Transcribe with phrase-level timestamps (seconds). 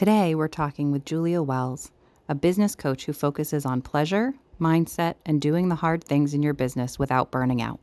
[0.00, 1.90] Today, we're talking with Julia Wells,
[2.26, 6.54] a business coach who focuses on pleasure, mindset, and doing the hard things in your
[6.54, 7.80] business without burning out.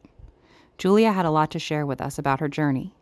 [0.79, 2.95] Julia had a lot to share with us about her journey.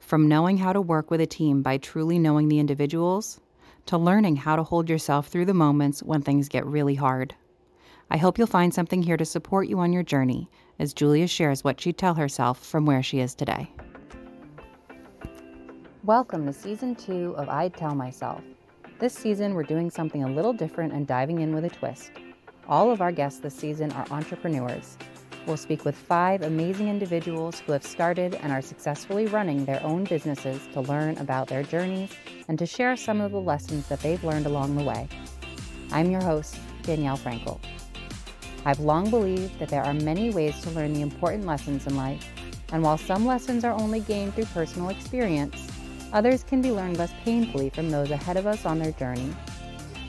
[0.00, 3.38] From knowing how to work with a team by truly knowing the individuals,
[3.84, 7.34] to learning how to hold yourself through the moments when things get really hard.
[8.10, 11.64] I hope you'll find something here to support you on your journey as Julia shares
[11.64, 13.70] what she'd tell herself from where she is today.
[16.08, 18.40] Welcome to season two of I'd Tell Myself.
[18.98, 22.12] This season, we're doing something a little different and diving in with a twist.
[22.66, 24.96] All of our guests this season are entrepreneurs.
[25.46, 30.04] We'll speak with five amazing individuals who have started and are successfully running their own
[30.04, 32.10] businesses to learn about their journeys
[32.48, 35.06] and to share some of the lessons that they've learned along the way.
[35.92, 37.60] I'm your host, Danielle Frankel.
[38.64, 42.26] I've long believed that there are many ways to learn the important lessons in life,
[42.72, 45.67] and while some lessons are only gained through personal experience,
[46.12, 49.34] others can be learned less painfully from those ahead of us on their journey.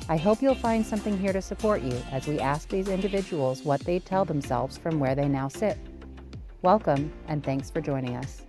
[0.08, 3.82] I hope you'll find something here to support you as we ask these individuals what
[3.82, 5.78] they tell themselves from where they now sit.
[6.62, 8.42] Welcome, and thanks for joining us.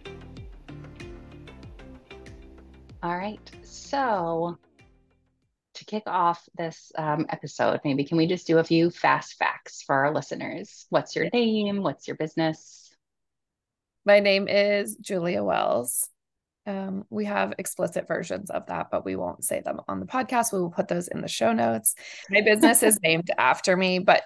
[3.02, 4.58] All right, so
[5.74, 9.82] to kick off this um, episode, maybe can we just do a few fast facts
[9.82, 10.86] for our listeners?
[10.90, 11.82] What's your name?
[11.82, 12.94] What's your business?
[14.04, 16.08] My name is Julia Wells.
[16.66, 20.52] Um, we have explicit versions of that, but we won't say them on the podcast.
[20.52, 21.94] We will put those in the show notes.
[22.28, 24.22] My business is named after me, but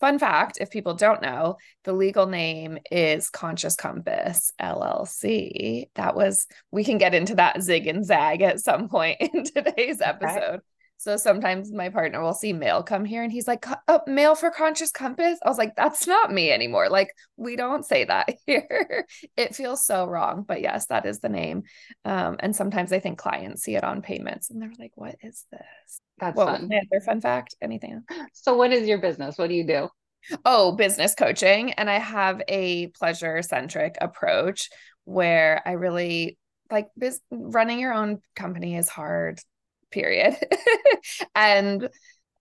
[0.00, 5.84] fun fact if people don't know, the legal name is Conscious Compass LLC.
[5.94, 10.00] That was, we can get into that zig and zag at some point in today's
[10.00, 10.36] episode.
[10.36, 10.58] Okay.
[10.98, 14.50] So sometimes my partner will see mail come here and he's like, oh, mail for
[14.50, 15.38] Conscious Compass.
[15.44, 16.88] I was like, that's not me anymore.
[16.88, 19.06] Like, we don't say that here.
[19.36, 20.44] it feels so wrong.
[20.46, 21.64] But yes, that is the name.
[22.04, 25.44] Um, and sometimes I think clients see it on payments and they're like, what is
[25.52, 26.00] this?
[26.18, 26.70] That's what fun.
[26.72, 27.54] other fun fact?
[27.60, 28.02] Anything?
[28.32, 29.36] So, what is your business?
[29.36, 29.88] What do you do?
[30.44, 31.72] Oh, business coaching.
[31.74, 34.70] And I have a pleasure centric approach
[35.04, 36.38] where I really
[36.70, 39.40] like biz- running your own company is hard
[39.90, 40.36] period.
[41.34, 41.88] and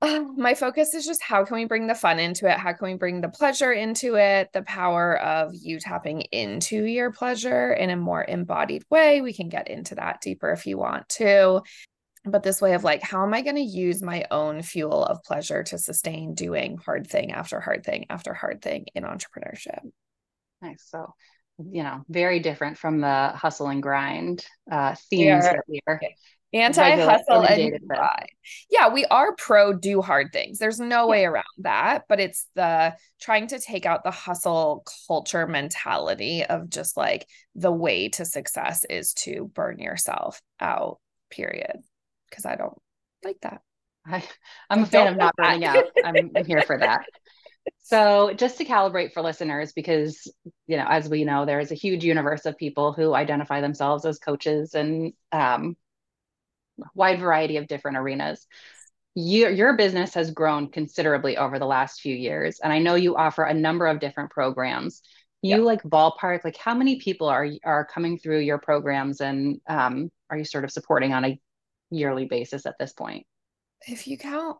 [0.01, 2.57] uh, my focus is just how can we bring the fun into it?
[2.57, 4.50] How can we bring the pleasure into it?
[4.53, 9.22] The power of you tapping into your pleasure in a more embodied way.
[9.22, 11.61] We can get into that deeper if you want to.
[12.25, 15.23] But this way of like, how am I going to use my own fuel of
[15.23, 19.79] pleasure to sustain doing hard thing after hard thing after hard thing in entrepreneurship?
[20.62, 20.83] Nice.
[20.88, 21.13] So,
[21.57, 26.01] you know, very different from the hustle and grind uh, themes that we are
[26.55, 28.29] anti-hustle and grind.
[28.69, 30.57] Yeah, we are pro do hard things.
[30.57, 31.05] There's no yeah.
[31.05, 36.69] way around that, but it's the trying to take out the hustle culture mentality of
[36.69, 40.99] just like the way to success is to burn yourself out,
[41.29, 41.77] period.
[42.29, 42.77] Because I don't
[43.23, 43.61] like that.
[44.07, 44.23] I,
[44.69, 45.85] I'm a fan of not burning out.
[46.03, 47.05] I'm, I'm here for that.
[47.81, 50.31] So, just to calibrate for listeners, because,
[50.67, 54.05] you know, as we know, there is a huge universe of people who identify themselves
[54.05, 55.75] as coaches and um,
[56.94, 58.46] wide variety of different arenas.
[59.16, 62.59] Your, your business has grown considerably over the last few years.
[62.62, 65.02] And I know you offer a number of different programs.
[65.41, 70.09] You like ballpark, like how many people are are coming through your programs and um,
[70.30, 71.40] are you sort of supporting on a
[71.91, 73.28] yearly basis at this point?
[73.88, 74.57] If you count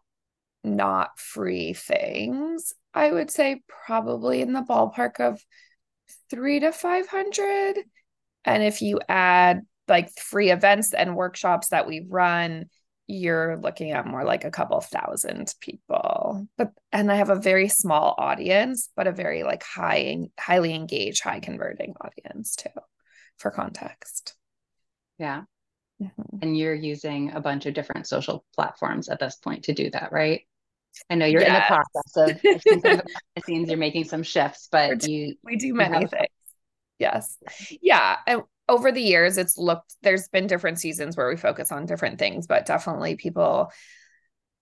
[0.64, 5.44] not free things, I would say probably in the ballpark of
[6.30, 7.78] three to 500.
[8.46, 12.66] And if you add like free events and workshops that we run,
[13.08, 16.48] you're looking at more like a couple thousand people.
[16.58, 21.24] But and I have a very small audience, but a very like high highly engaged,
[21.24, 22.70] high converting audience too,
[23.38, 24.36] for context.
[25.20, 25.44] Yeah.
[26.02, 26.38] Mm-hmm.
[26.42, 30.12] And you're using a bunch of different social platforms at this point to do that,
[30.12, 30.42] right?
[31.10, 31.50] I know you're yes.
[31.50, 33.04] in the process of the
[33.46, 36.10] scenes you're making some shifts, but you we do many have...
[36.10, 36.28] things.
[36.98, 37.38] Yes.
[37.82, 38.16] Yeah.
[38.26, 42.20] And over the years it's looked there's been different seasons where we focus on different
[42.20, 43.72] things but definitely people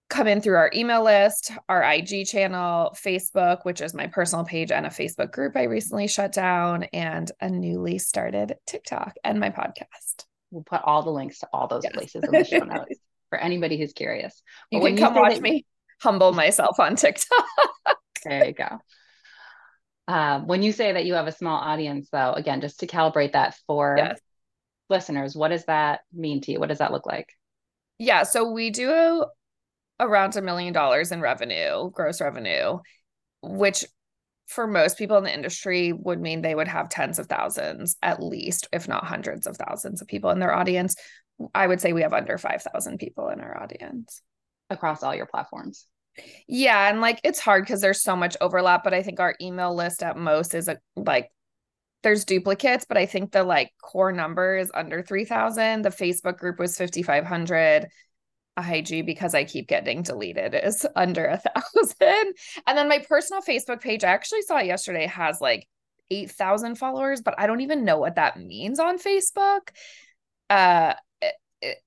[0.10, 4.72] come in through our email list our ig channel facebook which is my personal page
[4.72, 9.50] and a facebook group i recently shut down and a newly started tiktok and my
[9.50, 10.26] podcast.
[10.52, 11.94] We'll put all the links to all those yes.
[11.94, 13.00] places in the show notes
[13.30, 14.40] for anybody who's curious.
[14.70, 15.66] You can come watch me
[16.00, 17.44] humble myself on tiktok.
[18.24, 18.80] There you go
[20.08, 23.34] um, when you say that you have a small audience, though, again, just to calibrate
[23.34, 24.20] that for yes.
[24.90, 26.60] listeners, what does that mean to you?
[26.60, 27.30] What does that look like?
[28.00, 29.26] Yeah, so we do
[30.00, 32.80] around a million dollars in revenue, gross revenue,
[33.42, 33.86] which
[34.48, 38.22] for most people in the industry would mean they would have tens of thousands at
[38.22, 40.96] least, if not hundreds of thousands of people in their audience.
[41.56, 44.22] I would say we have under 5,000 people in our audience
[44.70, 45.88] across all your platforms.
[46.48, 46.90] Yeah.
[46.90, 50.04] And like it's hard because there's so much overlap, but I think our email list
[50.04, 51.30] at most is a, like
[52.04, 55.82] there's duplicates, but I think the like core number is under 3,000.
[55.82, 57.88] The Facebook group was 5,500.
[58.56, 62.36] IG because I keep getting deleted is under a thousand.
[62.68, 65.68] And then my personal Facebook page, I actually saw yesterday has like
[66.12, 69.70] 8,000 followers, but I don't even know what that means on Facebook.
[70.50, 71.78] Uh, it, it,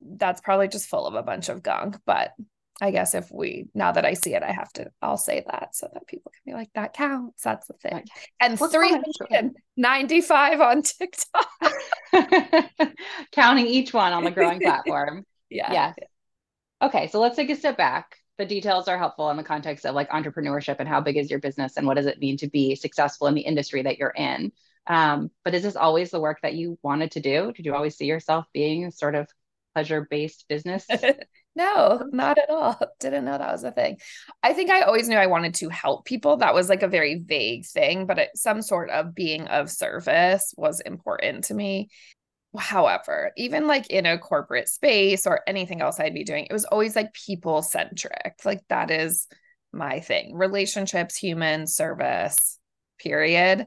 [0.00, 2.32] that's probably just full of a bunch of gunk, but
[2.80, 5.74] I guess if we now that I see it, I have to I'll say that
[5.74, 7.42] so that people can be like, that counts.
[7.42, 8.04] That's the thing.
[8.38, 11.48] And 395 on TikTok.
[13.32, 15.24] Counting each one on the growing platform.
[15.50, 15.72] yeah.
[15.72, 15.94] Yes.
[16.82, 17.08] Okay.
[17.08, 18.16] So let's take a step back.
[18.36, 21.40] The details are helpful in the context of like entrepreneurship and how big is your
[21.40, 24.52] business and what does it mean to be successful in the industry that you're in.
[24.86, 27.52] Um, but is this always the work that you wanted to do?
[27.52, 29.28] Did you always see yourself being sort of
[29.74, 30.86] pleasure based business?
[31.56, 32.78] No, not at all.
[33.00, 33.96] Didn't know that was a thing.
[34.42, 36.36] I think I always knew I wanted to help people.
[36.36, 40.54] That was like a very vague thing, but it, some sort of being of service
[40.58, 41.88] was important to me.
[42.56, 46.66] However, even like in a corporate space or anything else I'd be doing, it was
[46.66, 48.34] always like people centric.
[48.44, 49.26] Like that is
[49.72, 52.58] my thing relationships, human service,
[52.98, 53.66] period.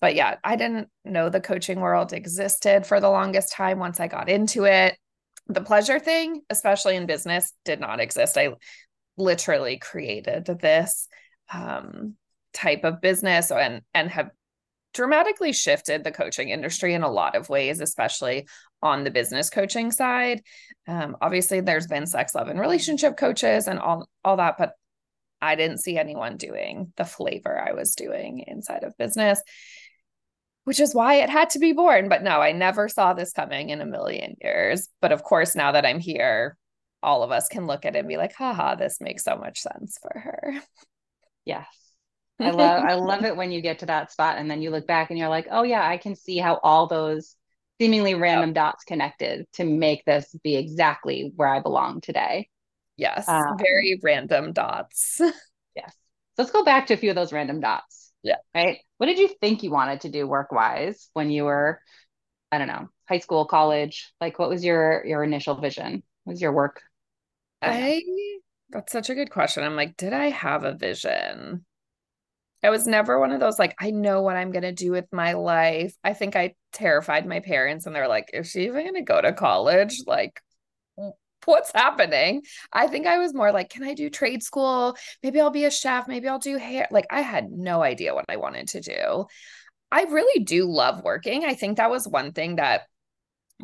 [0.00, 4.08] But yeah, I didn't know the coaching world existed for the longest time once I
[4.08, 4.96] got into it
[5.50, 8.38] the pleasure thing, especially in business, did not exist.
[8.38, 8.54] I
[9.16, 11.08] literally created this
[11.52, 12.16] um,
[12.52, 14.30] type of business and and have
[14.92, 18.46] dramatically shifted the coaching industry in a lot of ways, especially
[18.82, 20.42] on the business coaching side.
[20.88, 24.72] Um, obviously, there's been sex, love, and relationship coaches and all all that, but
[25.42, 29.40] I didn't see anyone doing the flavor I was doing inside of business
[30.64, 32.08] which is why it had to be born.
[32.08, 34.88] But no, I never saw this coming in a million years.
[35.00, 36.56] But of course, now that I'm here,
[37.02, 39.60] all of us can look at it and be like, haha, this makes so much
[39.60, 40.54] sense for her.
[41.44, 41.66] Yes.
[42.40, 44.86] I love I love it when you get to that spot and then you look
[44.86, 47.36] back and you're like, oh yeah, I can see how all those
[47.78, 48.54] seemingly random yep.
[48.54, 52.48] dots connected to make this be exactly where I belong today.
[52.96, 53.28] Yes.
[53.28, 55.16] Um, very random dots.
[55.74, 55.92] yes.
[56.36, 58.09] So let's go back to a few of those random dots.
[58.22, 58.36] Yeah.
[58.54, 58.78] Right.
[58.98, 61.80] What did you think you wanted to do work wise when you were,
[62.52, 64.12] I don't know, high school, college?
[64.20, 66.02] Like, what was your your initial vision?
[66.24, 66.82] What was your work?
[67.62, 68.02] I
[68.70, 69.64] that's such a good question.
[69.64, 71.64] I'm like, did I have a vision?
[72.62, 75.32] I was never one of those like, I know what I'm gonna do with my
[75.32, 75.94] life.
[76.04, 79.32] I think I terrified my parents, and they're like, is she even gonna go to
[79.32, 80.02] college?
[80.06, 80.40] Like,
[81.44, 82.42] what's happening?
[82.72, 84.96] I think I was more like, can I do trade school?
[85.22, 86.08] Maybe I'll be a chef.
[86.08, 86.88] Maybe I'll do hair.
[86.90, 89.26] Like, I had no idea what I wanted to do.
[89.92, 91.44] I really do love working.
[91.44, 92.82] I think that was one thing that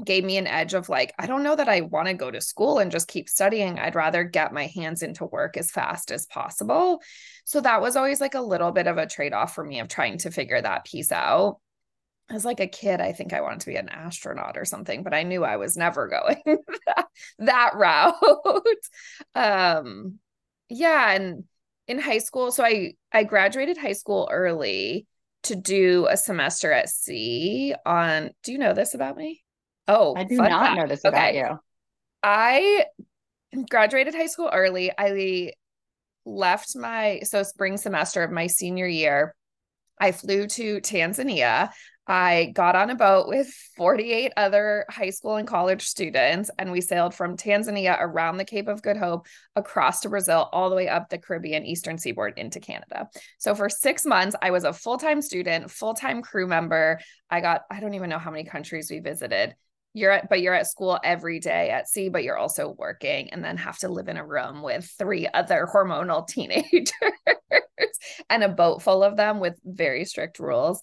[0.05, 2.41] gave me an edge of like, I don't know that I want to go to
[2.41, 3.79] school and just keep studying.
[3.79, 7.01] I'd rather get my hands into work as fast as possible.
[7.45, 9.89] So that was always like a little bit of a trade off for me of
[9.89, 11.61] trying to figure that piece out
[12.29, 15.15] as like a kid, I think I wanted to be an astronaut or something, but
[15.15, 16.09] I knew I was never
[16.47, 17.07] going that,
[17.39, 18.15] that route.
[19.35, 20.19] um,
[20.69, 21.45] yeah, and
[21.87, 25.07] in high school, so I I graduated high school early
[25.45, 28.31] to do a semester at sea on.
[28.43, 29.45] Do you know this about me?
[29.87, 30.77] Oh, I do not fact.
[30.77, 31.17] know this okay.
[31.17, 31.59] about you.
[32.23, 32.87] I
[33.71, 34.91] graduated high school early.
[34.99, 35.53] I
[36.25, 39.35] left my so spring semester of my senior year.
[39.99, 41.71] I flew to Tanzania.
[42.09, 46.81] I got on a boat with 48 other high school and college students, and we
[46.81, 50.89] sailed from Tanzania around the Cape of Good Hope across to Brazil, all the way
[50.89, 53.09] up the Caribbean eastern seaboard into Canada.
[53.39, 57.01] So for six months, I was a full time student, full time crew member.
[57.29, 59.57] I got, I don't even know how many countries we visited.
[59.93, 63.43] You're at, but you're at school every day at sea, but you're also working and
[63.43, 66.93] then have to live in a room with three other hormonal teenagers
[68.31, 70.81] and a boat full of them with very strict rules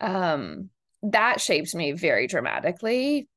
[0.00, 0.70] um,
[1.02, 3.28] that shaped me very dramatically.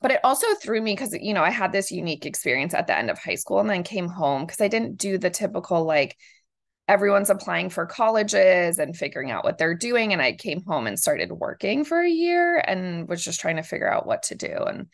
[0.00, 2.94] But it also threw me because you know i had this unique experience at the
[2.94, 6.18] end of high school and then came home because i didn't do the typical like
[6.88, 10.98] everyone's applying for colleges and figuring out what they're doing and i came home and
[10.98, 14.54] started working for a year and was just trying to figure out what to do
[14.66, 14.88] and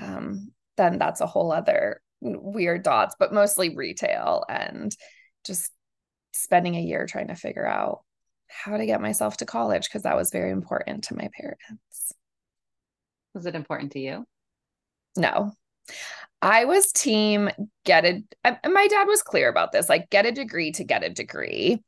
[0.00, 4.96] um, then that's a whole other weird dots but mostly retail and
[5.44, 5.70] just
[6.32, 8.00] spending a year trying to figure out
[8.48, 12.12] how to get myself to college because that was very important to my parents.
[13.34, 14.24] Was it important to you?
[15.16, 15.52] No.
[16.42, 17.50] I was team
[17.84, 18.22] get a
[18.68, 21.82] my dad was clear about this like get a degree to get a degree.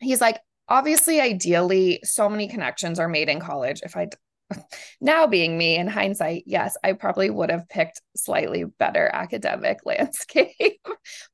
[0.00, 4.08] He's like obviously ideally so many connections are made in college if I
[5.00, 10.80] now being me in hindsight, yes, I probably would have picked slightly better academic landscape.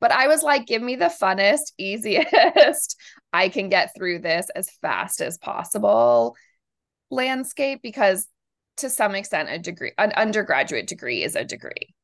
[0.00, 2.98] but I was like, give me the funnest, easiest,
[3.32, 6.36] I can get through this as fast as possible
[7.10, 8.26] landscape because
[8.78, 11.94] to some extent a degree an undergraduate degree is a degree.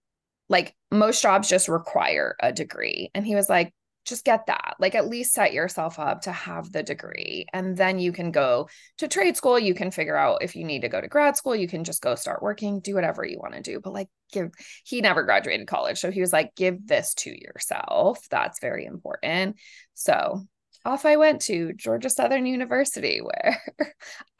[0.49, 3.11] Like most jobs just require a degree.
[3.15, 3.75] And he was like,
[4.09, 4.75] just get that.
[4.81, 7.45] Like at least set yourself up to have the degree.
[7.53, 8.69] And then you can go
[8.99, 9.59] to trade school.
[9.59, 11.55] You can figure out if you need to go to grad school.
[11.55, 12.81] You can just go start working.
[12.81, 13.81] Do whatever you want to do.
[13.81, 14.51] But like give
[14.85, 15.99] he never graduated college.
[15.99, 18.27] So he was like give this to yourself.
[18.31, 19.57] That's very important.
[19.93, 20.47] So
[20.89, 23.63] off I went to Georgia Southern University, where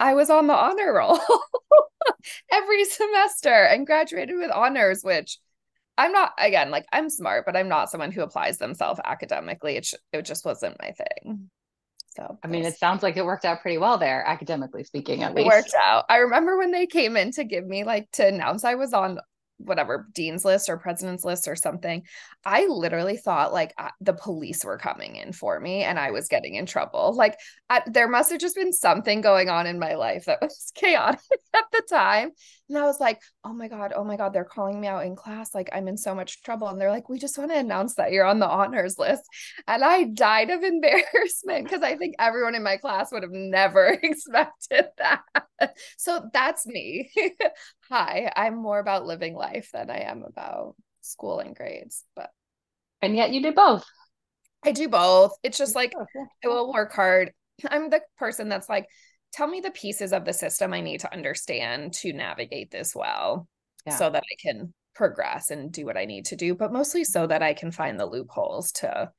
[0.01, 1.19] I was on the honor roll
[2.51, 5.39] every semester and graduated with honors, which
[5.97, 9.77] I'm not again like I'm smart, but I'm not someone who applies themselves academically.
[9.77, 11.51] It sh- it just wasn't my thing.
[12.17, 15.23] So I mean, it sounds like it worked out pretty well there, academically speaking.
[15.23, 16.05] At least it worked out.
[16.09, 19.19] I remember when they came in to give me like to announce I was on
[19.59, 22.03] whatever dean's list or president's list or something
[22.45, 26.55] i literally thought like the police were coming in for me and i was getting
[26.55, 27.39] in trouble like
[27.69, 31.21] I, there must have just been something going on in my life that was chaotic
[31.55, 32.33] at the time
[32.69, 35.17] and I was like, oh my God, oh my God, they're calling me out in
[35.17, 35.55] class.
[35.55, 36.69] Like, I'm in so much trouble.
[36.69, 39.23] And they're like, we just want to announce that you're on the honors list.
[39.67, 43.87] And I died of embarrassment because I think everyone in my class would have never
[44.03, 45.23] expected that.
[45.97, 47.11] So that's me.
[47.89, 52.05] Hi, I'm more about living life than I am about school and grades.
[52.15, 52.31] But
[53.01, 53.85] and yet you do both.
[54.65, 55.33] I do both.
[55.43, 55.93] It's just like
[56.45, 57.33] I will work hard.
[57.71, 58.87] I'm the person that's like,
[59.33, 63.49] tell me the pieces of the system I need to understand to navigate this well
[63.87, 63.97] yeah.
[63.97, 67.27] so that I can progress and do what I need to do, but mostly so
[67.27, 69.11] that I can find the loopholes to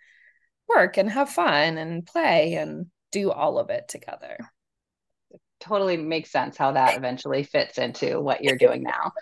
[0.67, 4.37] work and have fun and play and do all of it together.
[5.31, 9.13] It totally makes sense how that eventually fits into what you're doing now.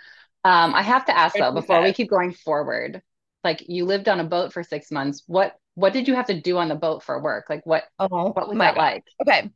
[0.48, 3.02] Um, I have to ask though, before we keep going forward,
[3.44, 5.24] like you lived on a boat for six months.
[5.28, 7.48] What what did you have to do on the boat for work?
[7.50, 8.82] Like what oh, what was that God.
[8.82, 9.04] like?
[9.22, 9.50] Okay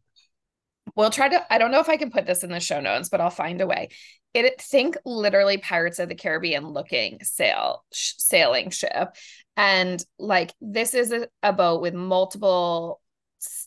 [0.96, 3.10] we'll try to i don't know if i can put this in the show notes
[3.10, 3.90] but i'll find a way
[4.34, 9.16] it think literally pirates of the caribbean looking sail sh- sailing ship
[9.58, 13.02] and like this is a, a boat with multiple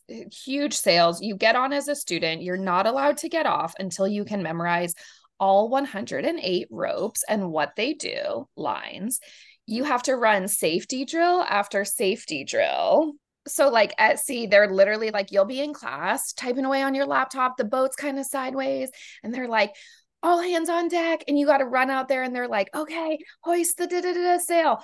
[0.09, 4.07] huge sails you get on as a student you're not allowed to get off until
[4.07, 4.95] you can memorize
[5.41, 9.21] all 108 ropes and what they do lines
[9.67, 13.13] you have to run safety drill after safety drill.
[13.47, 17.07] So like at sea they're literally like you'll be in class typing away on your
[17.07, 18.91] laptop the boat's kind of sideways
[19.23, 19.75] and they're like
[20.23, 23.19] all hands on deck and you got to run out there and they're like okay
[23.43, 24.83] hoist the da-da-da-da sail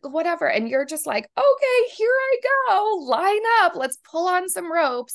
[0.00, 2.36] whatever and you're just like okay here i
[2.68, 5.14] go line up let's pull on some ropes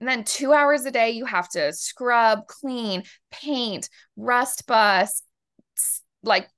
[0.00, 5.22] and then two hours a day you have to scrub clean paint rust bus
[6.22, 6.48] like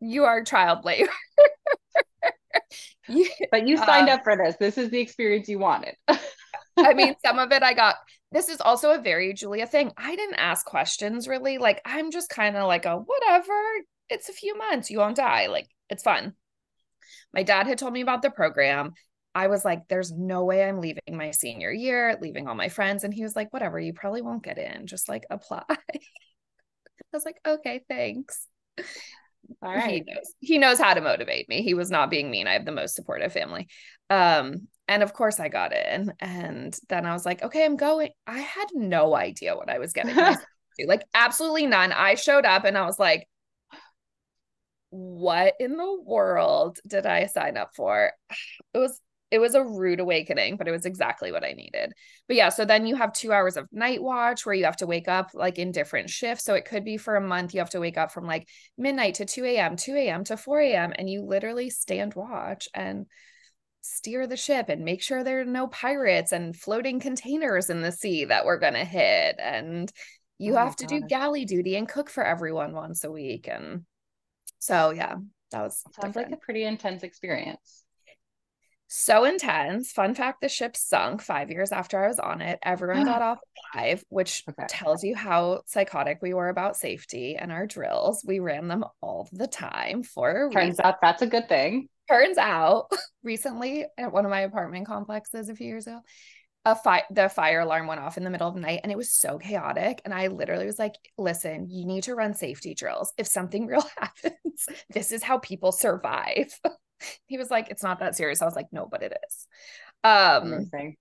[0.00, 1.12] you are child labor
[3.50, 4.56] but you signed uh, up for this.
[4.56, 5.94] This is the experience you wanted.
[6.76, 7.96] I mean, some of it I got.
[8.32, 9.92] This is also a very Julia thing.
[9.96, 11.58] I didn't ask questions really.
[11.58, 13.52] Like, I'm just kind of like a whatever.
[14.08, 14.90] It's a few months.
[14.90, 15.46] You won't die.
[15.46, 16.34] Like, it's fun.
[17.32, 18.94] My dad had told me about the program.
[19.34, 23.04] I was like, there's no way I'm leaving my senior year, leaving all my friends.
[23.04, 24.86] And he was like, whatever, you probably won't get in.
[24.86, 25.64] Just like apply.
[25.68, 25.76] I
[27.12, 28.46] was like, okay, thanks.
[29.62, 29.92] All right.
[29.92, 31.62] He knows he knows how to motivate me.
[31.62, 32.46] He was not being mean.
[32.46, 33.68] I have the most supportive family.
[34.10, 36.12] Um, and of course I got in.
[36.20, 38.10] And then I was like, okay, I'm going.
[38.26, 40.16] I had no idea what I was getting
[40.86, 41.92] Like absolutely none.
[41.92, 43.28] I showed up and I was like,
[44.90, 48.12] what in the world did I sign up for?
[48.74, 49.00] It was
[49.34, 51.92] it was a rude awakening, but it was exactly what I needed.
[52.28, 54.86] But yeah, so then you have two hours of night watch where you have to
[54.86, 56.44] wake up like in different shifts.
[56.44, 58.48] So it could be for a month, you have to wake up from like
[58.78, 60.22] midnight to 2 a.m., 2 a.m.
[60.22, 60.92] to 4 a.m.
[60.96, 63.06] And you literally stand watch and
[63.80, 67.90] steer the ship and make sure there are no pirates and floating containers in the
[67.90, 69.34] sea that we're going to hit.
[69.40, 69.90] And
[70.38, 73.48] you oh have to do galley duty and cook for everyone once a week.
[73.48, 73.84] And
[74.60, 75.16] so, yeah,
[75.50, 76.30] that was sounds different.
[76.30, 77.83] like a pretty intense experience
[78.88, 79.92] so intense.
[79.92, 82.58] Fun fact the ship sunk five years after I was on it.
[82.62, 83.38] Everyone got off
[83.74, 84.66] alive, which okay.
[84.68, 88.24] tells you how psychotic we were about safety and our drills.
[88.26, 90.84] We ran them all the time for turns reason.
[90.84, 91.88] out that's a good thing.
[92.08, 92.90] Turns out
[93.22, 96.00] recently at one of my apartment complexes a few years ago,
[96.66, 98.98] a fire the fire alarm went off in the middle of the night and it
[98.98, 100.00] was so chaotic.
[100.04, 103.12] And I literally was like, listen, you need to run safety drills.
[103.18, 106.58] If something real happens, this is how people survive.
[107.26, 108.42] he was like, it's not that serious.
[108.42, 109.46] I was like, no, but it is.
[110.02, 110.96] Um, Amazing.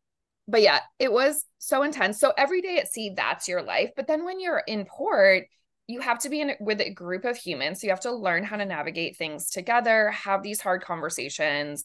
[0.48, 2.20] but yeah, it was so intense.
[2.20, 3.92] So every day at sea, that's your life.
[3.96, 5.46] But then when you're in port,
[5.88, 7.82] you have to be in with a group of humans.
[7.82, 11.84] So you have to learn how to navigate things together, have these hard conversations,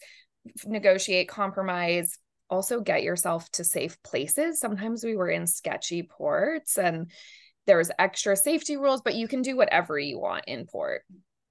[0.65, 2.17] negotiate, compromise,
[2.49, 4.61] also get yourself to safe places.
[4.61, 7.11] Sometimes we were in sketchy ports and
[7.67, 11.03] there's extra safety rules, but you can do whatever you want in port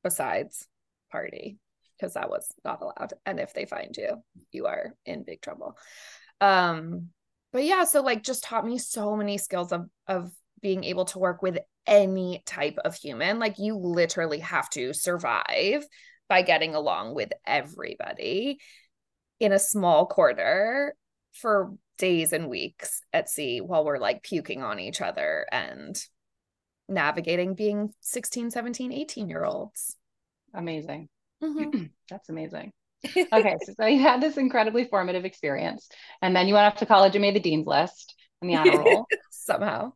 [0.04, 0.68] besides
[1.12, 1.58] party
[1.98, 3.14] because that was not allowed.
[3.26, 5.78] And if they find you, you are in big trouble.
[6.42, 7.10] Um,
[7.54, 11.20] but yeah, so like just taught me so many skills of of being able to
[11.20, 13.40] work with any type of human.
[13.40, 15.86] Like you literally have to survive
[16.28, 18.60] by getting along with everybody
[19.40, 20.96] in a small quarter
[21.34, 26.00] for days and weeks at sea while we're like puking on each other and
[26.88, 29.96] navigating being 16 17 18 year olds
[30.54, 31.10] amazing
[31.44, 31.84] mm-hmm.
[32.10, 32.72] that's amazing.
[33.32, 35.88] Okay so, so you had this incredibly formative experience
[36.22, 38.80] and then you went off to college and made the dean's list and the honor
[38.84, 39.06] roll.
[39.32, 39.94] Somehow.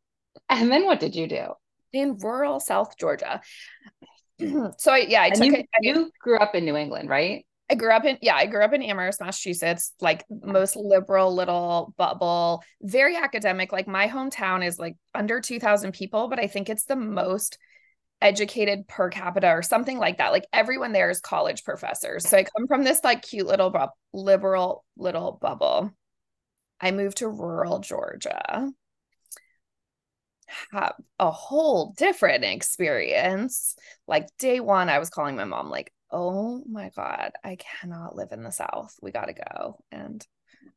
[0.50, 1.54] And then what did you do?
[1.94, 3.42] In rural south georgia.
[4.80, 5.68] So I, yeah i and took you, it.
[5.82, 7.46] You grew up in new england right?
[7.72, 11.94] I grew up in yeah, I grew up in Amherst, Massachusetts, like most liberal little
[11.98, 13.72] bubble, very academic.
[13.72, 17.58] Like my hometown is like under 2000 people, but I think it's the most
[18.22, 20.32] educated per capita or something like that.
[20.32, 22.28] Like everyone there is college professors.
[22.28, 25.92] So I come from this like cute little bu- liberal little bubble.
[26.80, 28.70] I moved to rural Georgia.
[30.74, 33.76] Have a whole different experience.
[34.08, 38.32] Like day one, I was calling my mom, like, oh my God, I cannot live
[38.32, 38.94] in the South.
[39.02, 39.80] We got to go.
[39.92, 40.26] And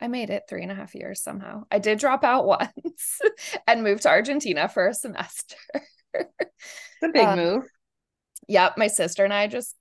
[0.00, 1.64] I made it three and a half years somehow.
[1.70, 2.46] I did drop out
[2.84, 3.20] once
[3.66, 5.56] and moved to Argentina for a semester.
[6.40, 7.64] it's a big um, move.
[8.48, 8.76] Yep.
[8.76, 9.74] My sister and I just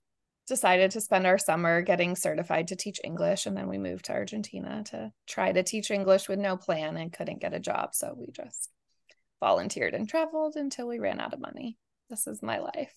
[0.47, 3.45] decided to spend our summer getting certified to teach English.
[3.45, 7.13] And then we moved to Argentina to try to teach English with no plan and
[7.13, 7.93] couldn't get a job.
[7.93, 8.69] So we just
[9.39, 11.77] volunteered and traveled until we ran out of money.
[12.09, 12.93] This is my life.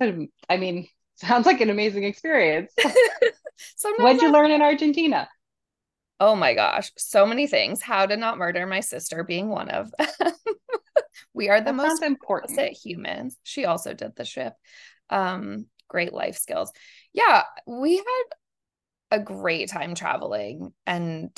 [0.00, 2.72] I mean, sounds like an amazing experience.
[3.98, 5.28] What'd you learn in Argentina?
[6.20, 7.82] Oh my gosh, so many things.
[7.82, 10.32] How to not murder my sister being one of them.
[11.32, 13.36] We are the that most important humans.
[13.42, 14.54] She also did the ship.
[15.10, 16.72] Um, great life skills.
[17.12, 18.24] Yeah, we had
[19.10, 21.30] a great time traveling and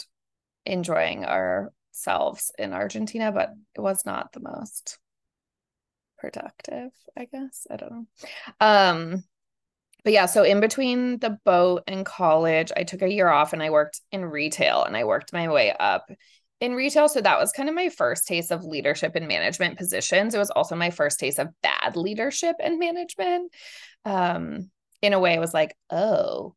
[0.65, 4.99] enjoying ourselves in Argentina, but it was not the most
[6.19, 7.67] productive, I guess.
[7.71, 8.07] I don't know.
[8.61, 9.25] Um,
[10.05, 13.63] but yeah, so in between the boat and college, I took a year off and
[13.63, 16.11] I worked in retail and I worked my way up
[16.61, 17.09] in retail.
[17.09, 20.35] So that was kind of my first taste of leadership and management positions.
[20.35, 23.53] It was also my first taste of bad leadership and management.
[24.05, 24.71] Um,
[25.03, 26.55] in a way, it was like, oh,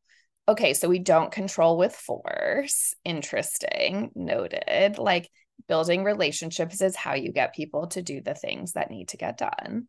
[0.48, 2.96] okay, so we don't control with force.
[3.04, 4.98] Interesting, noted.
[4.98, 5.30] Like
[5.68, 9.38] building relationships is how you get people to do the things that need to get
[9.38, 9.88] done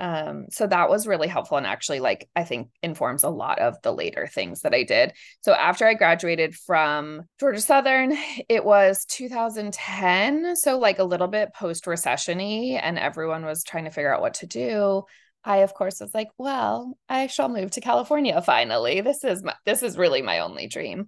[0.00, 3.80] um so that was really helpful and actually like i think informs a lot of
[3.82, 5.12] the later things that i did.
[5.42, 8.16] So after i graduated from georgia southern
[8.48, 13.90] it was 2010 so like a little bit post recessiony and everyone was trying to
[13.90, 15.02] figure out what to do.
[15.44, 19.00] I of course was like well i shall move to california finally.
[19.00, 21.06] This is my, this is really my only dream.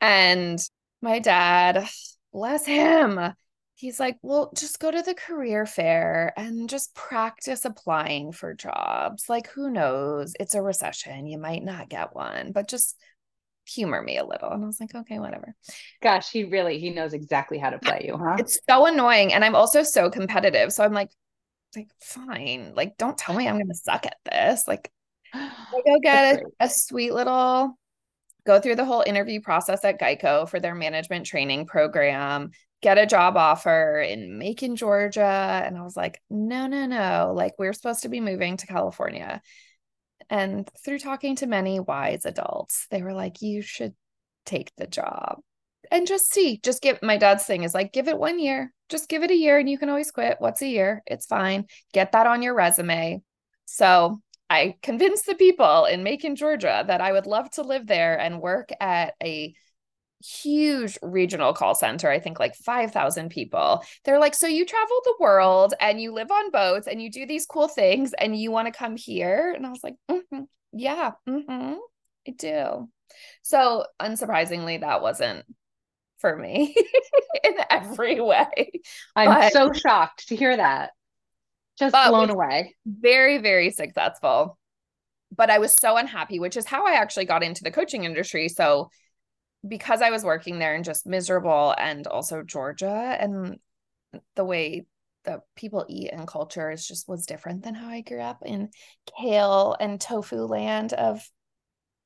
[0.00, 0.58] And
[1.00, 1.86] my dad
[2.32, 3.18] bless him
[3.76, 9.28] he's like, well, just go to the career fair and just practice applying for jobs.
[9.28, 10.34] Like, who knows?
[10.40, 11.26] It's a recession.
[11.26, 12.96] You might not get one, but just
[13.66, 14.50] humor me a little.
[14.50, 15.54] And I was like, okay, whatever.
[16.02, 18.36] Gosh, he really he knows exactly how to play you, huh?
[18.38, 19.34] It's so annoying.
[19.34, 20.72] And I'm also so competitive.
[20.72, 21.10] So I'm like,
[21.76, 22.72] like, fine.
[22.74, 24.66] Like, don't tell me I'm gonna suck at this.
[24.66, 24.90] Like,
[25.34, 25.50] I
[25.86, 27.76] go get a, a sweet little
[28.46, 32.50] go through the whole interview process at Geico for their management training program,
[32.82, 35.62] get a job offer in Macon, Georgia.
[35.64, 37.32] And I was like, no, no, no.
[37.34, 39.42] Like, we're supposed to be moving to California.
[40.30, 43.94] And through talking to many wise adults, they were like, you should
[44.44, 45.40] take the job
[45.90, 46.58] and just see.
[46.62, 49.36] Just give my dad's thing is like, give it one year, just give it a
[49.36, 50.36] year and you can always quit.
[50.38, 51.02] What's a year?
[51.06, 51.66] It's fine.
[51.92, 53.22] Get that on your resume.
[53.66, 58.18] So I convinced the people in Macon, Georgia that I would love to live there
[58.18, 59.54] and work at a
[60.24, 63.82] huge regional call center, I think like 5,000 people.
[64.04, 67.26] They're like, So you travel the world and you live on boats and you do
[67.26, 69.52] these cool things and you want to come here?
[69.54, 71.74] And I was like, mm-hmm, Yeah, mm-hmm,
[72.26, 72.88] I do.
[73.42, 75.44] So unsurprisingly, that wasn't
[76.18, 76.74] for me
[77.44, 78.72] in every way.
[79.14, 80.90] I'm but, so shocked to hear that.
[81.78, 82.74] Just blown away.
[82.86, 84.58] Very, very successful.
[85.34, 88.48] But I was so unhappy, which is how I actually got into the coaching industry.
[88.48, 88.90] So
[89.66, 93.58] because I was working there and just miserable, and also Georgia and
[94.36, 94.86] the way
[95.24, 98.70] the people eat and culture is just was different than how I grew up in
[99.18, 101.28] kale and tofu land of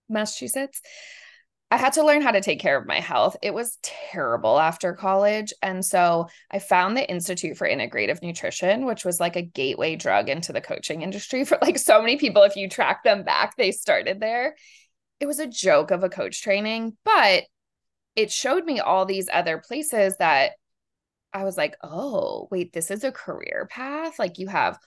[0.09, 0.81] Massachusetts.
[1.73, 3.37] I had to learn how to take care of my health.
[3.43, 5.53] It was terrible after college.
[5.63, 10.29] And so I found the Institute for Integrative Nutrition, which was like a gateway drug
[10.29, 12.43] into the coaching industry for like so many people.
[12.43, 14.57] If you track them back, they started there.
[15.21, 17.45] It was a joke of a coach training, but
[18.17, 20.53] it showed me all these other places that
[21.33, 24.19] I was like, oh, wait, this is a career path.
[24.19, 24.79] Like you have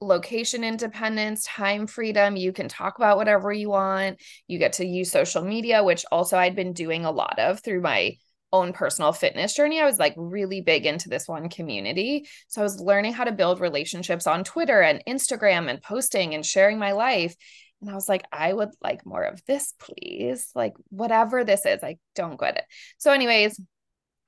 [0.00, 2.36] location independence, time freedom.
[2.36, 4.20] You can talk about whatever you want.
[4.46, 7.80] You get to use social media, which also I'd been doing a lot of through
[7.80, 8.16] my
[8.52, 9.80] own personal fitness journey.
[9.80, 12.28] I was like really big into this one community.
[12.46, 16.46] So I was learning how to build relationships on Twitter and Instagram and posting and
[16.46, 17.34] sharing my life.
[17.80, 20.50] And I was like, I would like more of this, please.
[20.54, 22.64] Like, whatever this is, I don't get it.
[22.96, 23.60] So, anyways,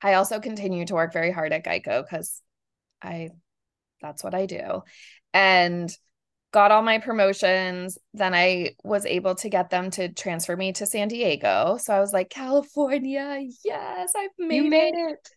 [0.03, 2.43] I also continue to work very hard at Geico because
[3.01, 3.31] I
[4.01, 4.83] that's what I do.
[5.33, 5.91] And
[6.53, 7.99] got all my promotions.
[8.15, 11.79] Then I was able to get them to transfer me to San Diego.
[11.81, 15.11] So I was like, California, yes, I've made, you made it.
[15.11, 15.29] it.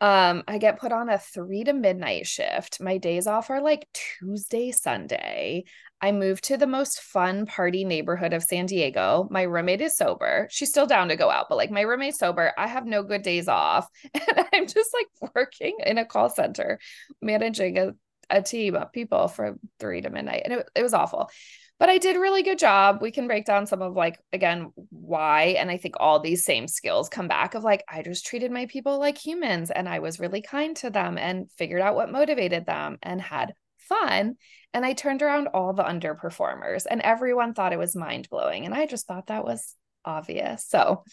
[0.00, 2.80] Um, I get put on a three to midnight shift.
[2.80, 5.64] My days off are like Tuesday, Sunday.
[6.00, 9.26] I moved to the most fun party neighborhood of San Diego.
[9.30, 10.48] My roommate is sober.
[10.50, 12.52] She's still down to go out, but like my roommate's sober.
[12.58, 13.88] I have no good days off.
[14.14, 16.78] And I'm just like working in a call center,
[17.22, 17.92] managing a,
[18.30, 20.42] a team of people from three to midnight.
[20.44, 21.30] And it, it was awful
[21.78, 23.02] but I did really good job.
[23.02, 26.68] We can break down some of like again why and I think all these same
[26.68, 30.20] skills come back of like I just treated my people like humans and I was
[30.20, 34.36] really kind to them and figured out what motivated them and had fun
[34.74, 38.86] and I turned around all the underperformers and everyone thought it was mind-blowing and I
[38.86, 40.66] just thought that was obvious.
[40.68, 41.04] So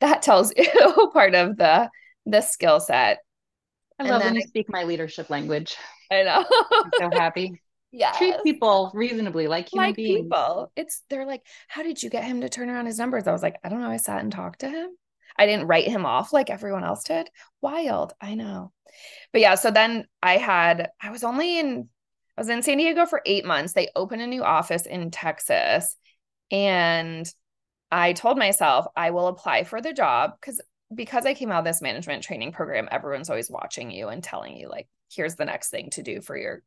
[0.00, 1.90] that tells you part of the
[2.26, 3.18] the skill set.
[3.98, 5.76] I love when you speak my leadership language.
[6.10, 6.44] I know.
[6.72, 7.60] I'm so happy
[7.92, 10.22] yeah treat people reasonably like human like beings.
[10.22, 13.32] people it's they're like how did you get him to turn around his numbers i
[13.32, 14.88] was like i don't know i sat and talked to him
[15.38, 17.28] i didn't write him off like everyone else did
[17.60, 18.72] wild i know
[19.32, 21.88] but yeah so then i had i was only in
[22.36, 25.96] i was in san diego for eight months they opened a new office in texas
[26.50, 27.32] and
[27.90, 30.60] i told myself i will apply for the job because
[30.94, 34.56] because i came out of this management training program everyone's always watching you and telling
[34.56, 36.62] you like here's the next thing to do for your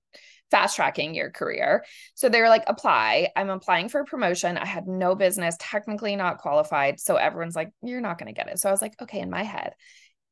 [0.51, 1.83] fast tracking your career.
[2.13, 3.29] So they were like, apply.
[3.35, 4.57] I'm applying for a promotion.
[4.57, 6.99] I had no business, technically not qualified.
[6.99, 8.59] So everyone's like, you're not going to get it.
[8.59, 9.73] So I was like, okay, in my head,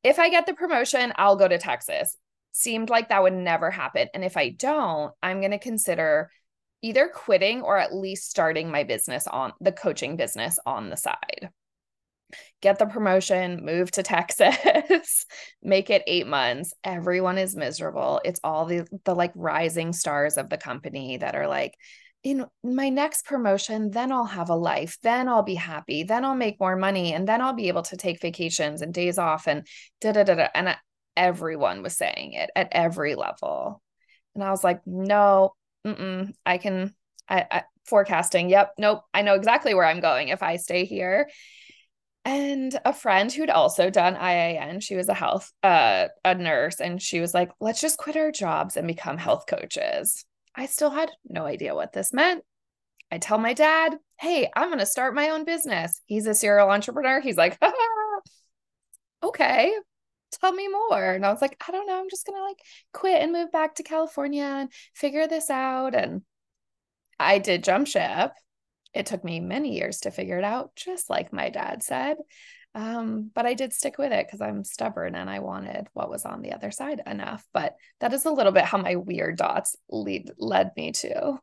[0.03, 2.15] if I get the promotion, I'll go to Texas.
[2.53, 4.07] Seemed like that would never happen.
[4.13, 6.31] And if I don't, I'm going to consider
[6.81, 11.49] either quitting or at least starting my business on the coaching business on the side
[12.61, 15.25] get the promotion, move to Texas,
[15.61, 16.73] make it 8 months.
[16.83, 18.21] Everyone is miserable.
[18.23, 21.75] It's all the the like rising stars of the company that are like
[22.23, 26.35] in my next promotion, then I'll have a life, then I'll be happy, then I'll
[26.35, 29.67] make more money, and then I'll be able to take vacations and days off and
[29.99, 30.47] da da da da.
[30.55, 30.73] And
[31.15, 33.81] everyone was saying it at every level.
[34.35, 35.53] And I was like, no,
[35.85, 36.93] I can,
[37.29, 38.49] I, I forecasting.
[38.49, 39.03] Yep, nope.
[39.13, 41.27] I know exactly where I'm going if I stay here
[42.25, 47.01] and a friend who'd also done IIN, she was a health uh a nurse and
[47.01, 51.11] she was like, "Let's just quit our jobs and become health coaches." I still had
[51.27, 52.43] no idea what this meant.
[53.11, 56.69] I tell my dad, "Hey, I'm going to start my own business." He's a serial
[56.69, 57.19] entrepreneur.
[57.19, 57.57] He's like,
[59.23, 59.73] "Okay,
[60.39, 61.99] tell me more." And I was like, "I don't know.
[61.99, 62.59] I'm just going to like
[62.93, 66.23] quit and move back to California and figure this out." And
[67.19, 68.33] I did jump ship
[68.93, 72.17] it took me many years to figure it out, just like my dad said.
[72.75, 76.25] Um, but I did stick with it because I'm stubborn and I wanted what was
[76.25, 77.43] on the other side enough.
[77.53, 81.39] But that is a little bit how my weird dots lead led me to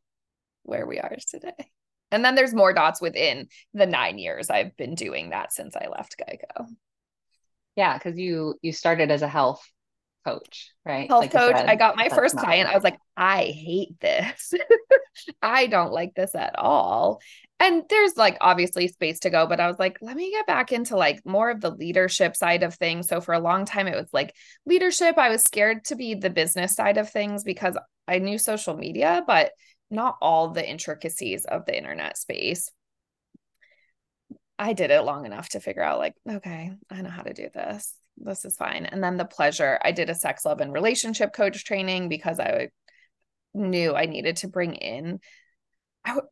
[0.62, 1.70] where we are today.
[2.12, 5.86] And then there's more dots within the nine years I've been doing that since I
[5.86, 6.66] left Geico.
[7.80, 9.66] Yeah, because you you started as a health
[10.26, 11.08] coach, right?
[11.08, 11.56] Health like coach.
[11.56, 12.68] Said, I got my first client.
[12.68, 14.52] I was like, I hate this.
[15.42, 17.22] I don't like this at all.
[17.58, 20.72] And there's like obviously space to go, but I was like, let me get back
[20.72, 23.08] into like more of the leadership side of things.
[23.08, 24.34] So for a long time, it was like
[24.66, 25.16] leadership.
[25.16, 29.24] I was scared to be the business side of things because I knew social media,
[29.26, 29.52] but
[29.90, 32.70] not all the intricacies of the internet space.
[34.60, 37.48] I did it long enough to figure out, like, okay, I know how to do
[37.52, 38.86] this this is fine.
[38.86, 42.68] And then the pleasure, I did a sex, love, and relationship coach training because I
[43.54, 45.20] knew I needed to bring in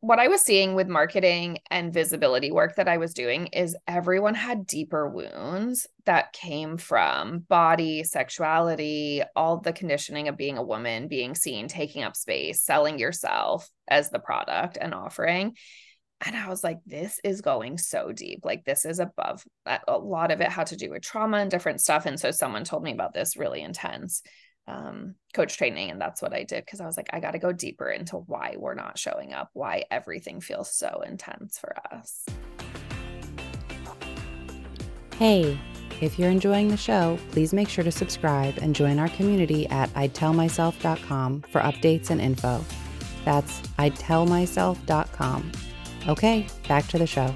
[0.01, 4.33] what I was seeing with marketing and visibility work that I was doing is everyone
[4.33, 11.07] had deeper wounds that came from body, sexuality, all the conditioning of being a woman,
[11.07, 15.55] being seen, taking up space, selling yourself as the product and offering.
[16.25, 18.41] And I was like, this is going so deep.
[18.43, 21.79] Like, this is above a lot of it had to do with trauma and different
[21.79, 22.05] stuff.
[22.05, 24.21] And so, someone told me about this really intense
[24.67, 25.91] um, coach training.
[25.91, 28.17] And that's what I did because I was like, I got to go deeper into
[28.17, 32.25] why we're not showing up, why everything feels so intense for us.
[35.17, 35.59] Hey,
[36.01, 39.89] if you're enjoying the show, please make sure to subscribe and join our community at
[39.93, 42.63] I'dTellMyself.com for updates and info.
[43.25, 45.51] That's I'dTellMyself.com.
[46.07, 47.33] Okay, back to the show.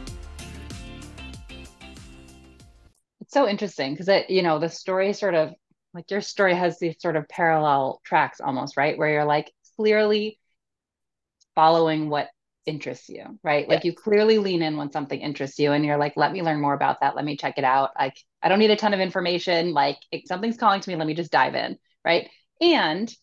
[3.21, 5.53] It's so interesting because it, you know, the story sort of
[5.93, 8.97] like your story has these sort of parallel tracks almost, right?
[8.97, 10.39] Where you're like clearly
[11.55, 12.29] following what
[12.65, 13.67] interests you, right?
[13.67, 16.61] Like you clearly lean in when something interests you and you're like, let me learn
[16.61, 17.15] more about that.
[17.15, 17.91] Let me check it out.
[17.97, 19.73] Like, I don't need a ton of information.
[19.73, 22.29] Like, if something's calling to me, let me just dive in, right?
[22.61, 23.13] And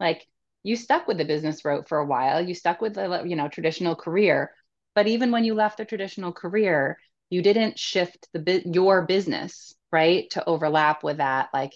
[0.00, 0.26] like,
[0.62, 2.40] you stuck with the business route for a while.
[2.40, 4.50] You stuck with the, you know, traditional career.
[4.96, 6.98] But even when you left the traditional career,
[7.30, 11.72] you didn't shift the your business, right, to overlap with that like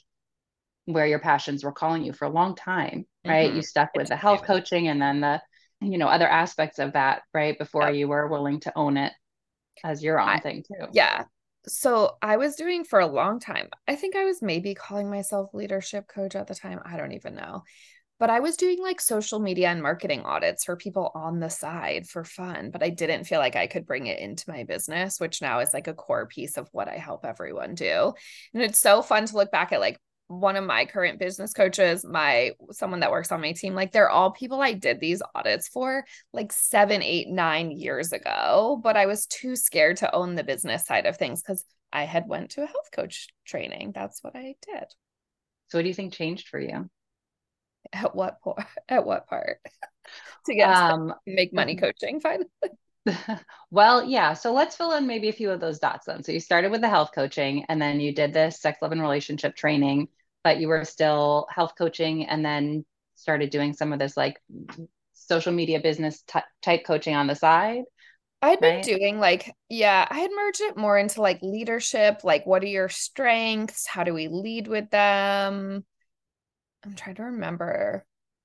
[0.87, 3.49] where your passions were calling you for a long time, right?
[3.49, 3.57] Mm-hmm.
[3.57, 5.41] You stuck with the health coaching and then the,
[5.81, 7.57] you know, other aspects of that, right?
[7.59, 9.13] Before you were willing to own it
[9.85, 10.87] as your own I, thing too.
[10.93, 11.25] Yeah.
[11.67, 13.69] So I was doing for a long time.
[13.87, 16.81] I think I was maybe calling myself leadership coach at the time.
[16.85, 17.65] I don't even know.
[18.21, 22.07] But I was doing like social media and marketing audits for people on the side
[22.07, 25.41] for fun, but I didn't feel like I could bring it into my business, which
[25.41, 28.13] now is like a core piece of what I help everyone do.
[28.53, 32.05] And it's so fun to look back at like one of my current business coaches,
[32.05, 35.69] my someone that works on my team, like they're all people I did these audits
[35.69, 36.05] for
[36.35, 38.79] like seven, eight, nine years ago.
[38.83, 42.29] But I was too scared to own the business side of things because I had
[42.29, 43.93] went to a health coach training.
[43.95, 44.85] That's what I did.
[45.69, 46.91] So what do you think changed for you?
[47.92, 48.59] At what point?
[48.88, 49.59] At what part?
[50.46, 52.46] to get um, make money coaching finally.
[53.70, 54.35] well, yeah.
[54.35, 56.22] So let's fill in maybe a few of those dots then.
[56.22, 59.00] So you started with the health coaching and then you did this sex, love, and
[59.00, 60.09] relationship training
[60.42, 64.40] but you were still health coaching and then started doing some of this like
[65.12, 67.83] social media business t- type coaching on the side
[68.42, 68.83] I'd been right?
[68.83, 72.88] doing like, yeah, I had merged it more into like leadership, like what are your
[72.88, 73.87] strengths?
[73.87, 75.85] How do we lead with them?
[76.85, 78.05] I'm trying to remember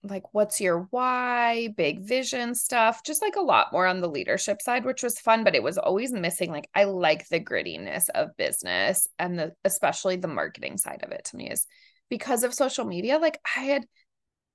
[0.10, 4.62] like what's your why, big vision stuff, just like a lot more on the leadership
[4.62, 6.52] side, which was fun, but it was always missing.
[6.52, 11.26] Like I like the grittiness of business and the especially the marketing side of it
[11.26, 11.66] to me is
[12.10, 13.86] because of social media, like I had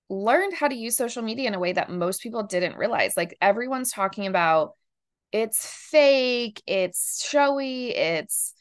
[0.09, 3.17] learned how to use social media in a way that most people didn't realize.
[3.17, 4.73] Like everyone's talking about
[5.33, 8.55] it's fake, it's showy, it's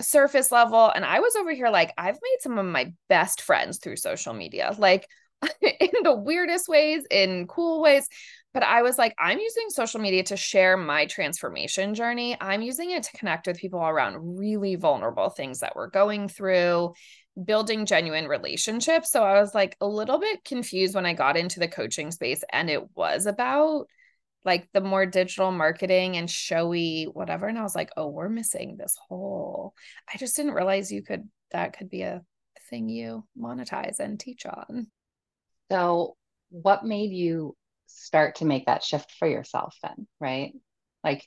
[0.00, 0.90] surface level.
[0.90, 4.34] And I was over here like, I've made some of my best friends through social
[4.34, 5.08] media, like
[5.60, 8.08] in the weirdest ways, in cool ways.
[8.52, 12.36] But I was like, I'm using social media to share my transformation journey.
[12.40, 16.94] I'm using it to connect with people around really vulnerable things that we're going through
[17.42, 19.10] building genuine relationships.
[19.10, 22.44] So I was like a little bit confused when I got into the coaching space
[22.52, 23.88] and it was about
[24.44, 28.76] like the more digital marketing and showy whatever and I was like, "Oh, we're missing
[28.76, 29.74] this whole
[30.12, 32.22] I just didn't realize you could that could be a
[32.70, 34.88] thing you monetize and teach on."
[35.70, 36.16] So,
[36.50, 40.52] what made you start to make that shift for yourself then, right?
[41.02, 41.26] Like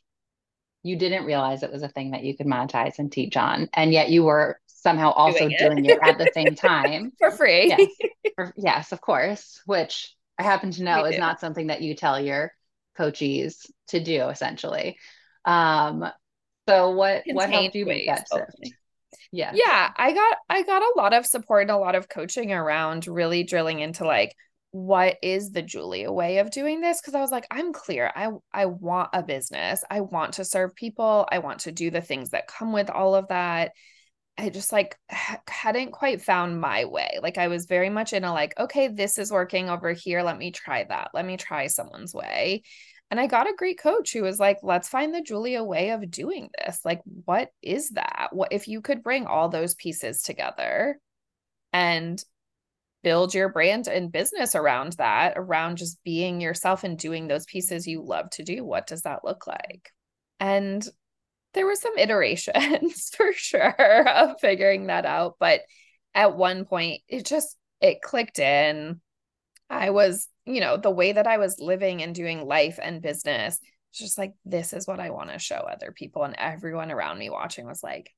[0.84, 3.92] you didn't realize it was a thing that you could monetize and teach on and
[3.92, 7.68] yet you were somehow also doing it, doing it at the same time for free.
[7.68, 7.90] Yes.
[8.36, 12.20] For, yes, of course, which I happen to know is not something that you tell
[12.20, 12.54] your
[12.98, 14.98] coachees to do essentially.
[15.46, 16.06] Um,
[16.68, 18.74] so what what helped you make that shift?
[19.32, 19.52] Yeah.
[19.54, 23.08] Yeah, I got I got a lot of support and a lot of coaching around
[23.08, 24.36] really drilling into like
[24.72, 28.30] what is the Julia way of doing this because I was like I'm clear I
[28.54, 32.32] I want a business I want to serve people I want to do the things
[32.32, 33.72] that come with all of that
[34.38, 34.98] I just like
[35.48, 37.18] hadn't quite found my way.
[37.22, 40.22] Like I was very much in a like, okay, this is working over here.
[40.22, 41.10] Let me try that.
[41.14, 42.62] Let me try someone's way.
[43.10, 46.12] And I got a great coach who was like, let's find the Julia way of
[46.12, 46.82] doing this.
[46.84, 48.30] Like, what is that?
[48.32, 51.00] What if you could bring all those pieces together
[51.72, 52.22] and
[53.04, 57.88] build your brand and business around that, around just being yourself and doing those pieces
[57.88, 58.66] you love to do?
[58.66, 59.92] What does that look like?
[60.40, 60.86] And
[61.58, 65.62] there were some iterations for sure of figuring that out but
[66.14, 69.02] at one point it just it clicked in
[69.70, 73.60] i was you know, the way that I was living and doing life and business,
[73.94, 76.24] just like, this is what I want to show other people.
[76.24, 78.10] And everyone around me watching was like,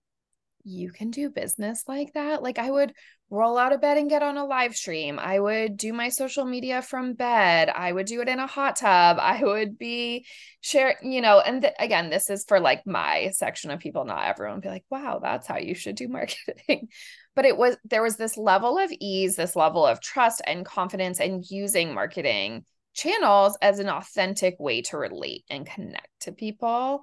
[0.63, 2.43] you can do business like that.
[2.43, 2.93] Like I would
[3.29, 5.19] roll out of bed and get on a live stream.
[5.19, 7.69] I would do my social media from bed.
[7.69, 9.17] I would do it in a hot tub.
[9.21, 10.25] I would be
[10.61, 14.25] share, you know, and th- again, this is for like my section of people, not
[14.25, 16.87] everyone be like, wow, that's how you should do marketing.
[17.35, 21.19] but it was there was this level of ease, this level of trust and confidence
[21.19, 27.01] and using marketing channels as an authentic way to relate and connect to people.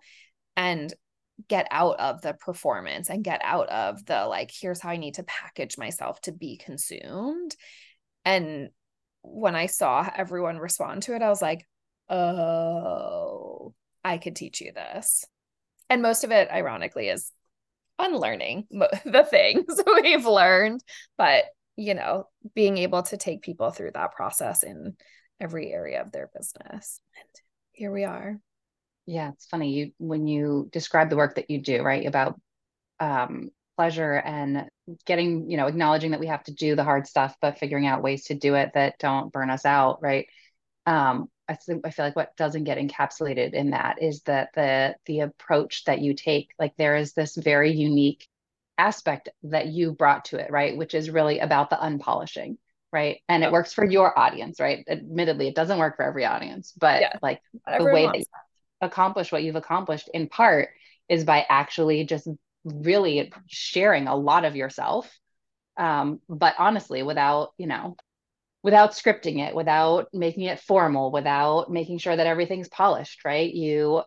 [0.56, 0.92] And
[1.48, 5.14] get out of the performance and get out of the like here's how i need
[5.14, 7.54] to package myself to be consumed.
[8.24, 8.70] And
[9.22, 11.66] when i saw everyone respond to it i was like
[12.08, 15.24] oh i could teach you this.
[15.88, 17.30] And most of it ironically is
[17.98, 20.82] unlearning the things we've learned.
[21.16, 21.44] But
[21.76, 24.96] you know being able to take people through that process in
[25.40, 27.00] every area of their business.
[27.18, 27.28] And
[27.72, 28.38] here we are
[29.06, 32.06] yeah, it's funny you when you describe the work that you do, right?
[32.06, 32.40] About
[33.00, 34.68] um, pleasure and
[35.04, 38.02] getting, you know, acknowledging that we have to do the hard stuff, but figuring out
[38.02, 40.26] ways to do it that don't burn us out, right?
[40.86, 44.96] Um, I think I feel like what doesn't get encapsulated in that is that the
[45.06, 48.26] the approach that you take, like there is this very unique
[48.78, 50.76] aspect that you brought to it, right?
[50.76, 52.56] Which is really about the unpolishing,
[52.92, 53.20] right?
[53.28, 54.84] And it works for your audience, right?
[54.88, 57.40] Admittedly, it doesn't work for every audience, but yeah, like
[57.78, 58.24] the way that
[58.80, 60.68] accomplish what you've accomplished in part
[61.08, 62.28] is by actually just
[62.64, 65.10] really sharing a lot of yourself
[65.76, 67.96] um, but honestly without you know
[68.62, 73.54] without scripting it without making it formal without making sure that everything's polished right?
[73.54, 74.02] You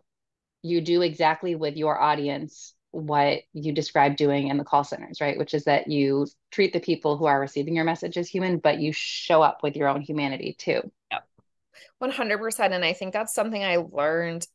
[0.61, 5.37] you do exactly with your audience what you describe doing in the call centers right?
[5.37, 8.79] Which is that you treat the people who are receiving your message as human but
[8.79, 10.81] you show up with your own humanity too.
[11.11, 11.25] Yep.
[12.03, 14.45] 100% and i think that's something i learned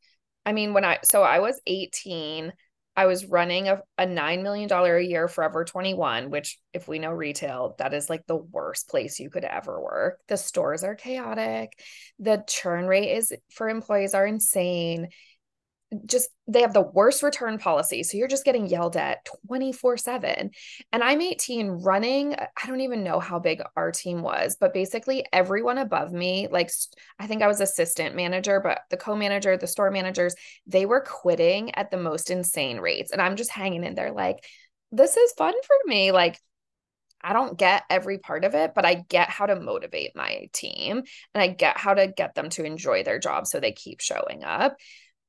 [0.47, 2.53] I mean, when I, so I was 18,
[2.97, 7.11] I was running a, a $9 million a year Forever 21, which, if we know
[7.11, 10.21] retail, that is like the worst place you could ever work.
[10.29, 11.73] The stores are chaotic.
[12.21, 15.09] The churn rate is for employees are insane
[16.07, 18.03] just they have the worst return policy.
[18.03, 20.51] So you're just getting yelled at 24/7
[20.93, 25.25] and I'm 18 running I don't even know how big our team was but basically
[25.33, 26.71] everyone above me like
[27.19, 30.35] I think I was assistant manager but the co-manager the store managers
[30.67, 33.13] they were quitting at the most insane rates.
[33.13, 34.45] And I'm just hanging in there like
[34.93, 36.13] this is fun for me.
[36.13, 36.39] Like
[37.25, 40.99] I don't get every part of it, but I get how to motivate my team
[41.35, 44.45] and I get how to get them to enjoy their job so they keep showing
[44.45, 44.77] up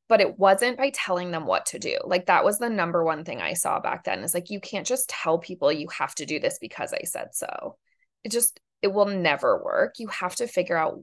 [0.08, 1.98] but it wasn't by telling them what to do.
[2.04, 4.86] Like that was the number one thing I saw back then is like you can't
[4.86, 7.78] just tell people you have to do this because I said so.
[8.24, 9.96] It just it will never work.
[9.98, 11.00] You have to figure out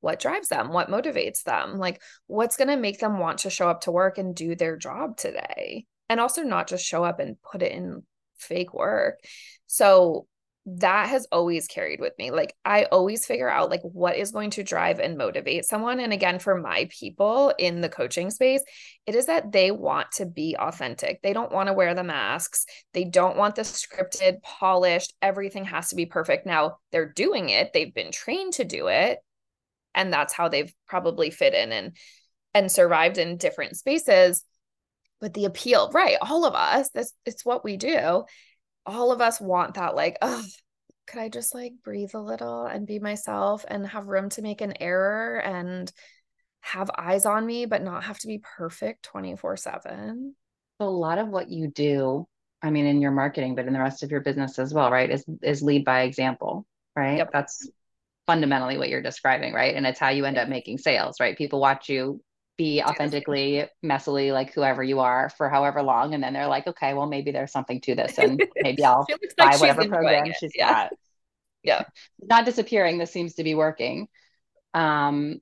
[0.00, 3.70] what drives them, what motivates them, like what's going to make them want to show
[3.70, 5.86] up to work and do their job today.
[6.10, 8.02] And also not just show up and put it in
[8.36, 9.20] fake work.
[9.66, 10.26] So
[10.66, 12.30] that has always carried with me.
[12.30, 16.00] Like I always figure out like what is going to drive and motivate someone.
[16.00, 18.62] And again, for my people in the coaching space,
[19.06, 21.20] it is that they want to be authentic.
[21.22, 22.64] They don't want to wear the masks.
[22.94, 26.46] They don't want the scripted, polished, everything has to be perfect.
[26.46, 27.72] Now they're doing it.
[27.74, 29.18] They've been trained to do it.
[29.94, 31.96] And that's how they've probably fit in and
[32.54, 34.44] and survived in different spaces.
[35.20, 36.16] But the appeal, right?
[36.22, 38.24] All of us, that's it's what we do
[38.86, 40.44] all of us want that like oh
[41.06, 44.60] could i just like breathe a little and be myself and have room to make
[44.60, 45.92] an error and
[46.60, 50.34] have eyes on me but not have to be perfect 24 7
[50.80, 52.26] a lot of what you do
[52.62, 55.10] i mean in your marketing but in the rest of your business as well right
[55.10, 56.66] is is lead by example
[56.96, 57.18] right?
[57.18, 57.30] Yep.
[57.32, 57.68] that's
[58.26, 59.74] fundamentally what you're describing right?
[59.74, 61.36] And it's how you end up making sales right?
[61.36, 62.22] People watch you
[62.56, 66.94] be authentically messily like whoever you are for however long and then they're like okay
[66.94, 70.36] well maybe there's something to this and maybe i'll buy like whatever program it.
[70.38, 70.72] she's yeah.
[70.72, 70.92] got.
[71.66, 71.84] Yeah.
[72.22, 74.08] Not disappearing this seems to be working.
[74.74, 75.40] Um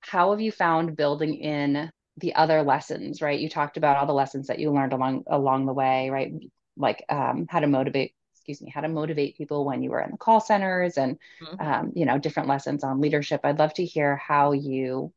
[0.00, 3.40] how have you found building in the other lessons right?
[3.40, 6.34] You talked about all the lessons that you learned along along the way right?
[6.76, 10.10] Like um, how to motivate excuse me how to motivate people when you were in
[10.10, 11.66] the call centers and mm-hmm.
[11.66, 13.40] um, you know different lessons on leadership.
[13.42, 15.14] I'd love to hear how you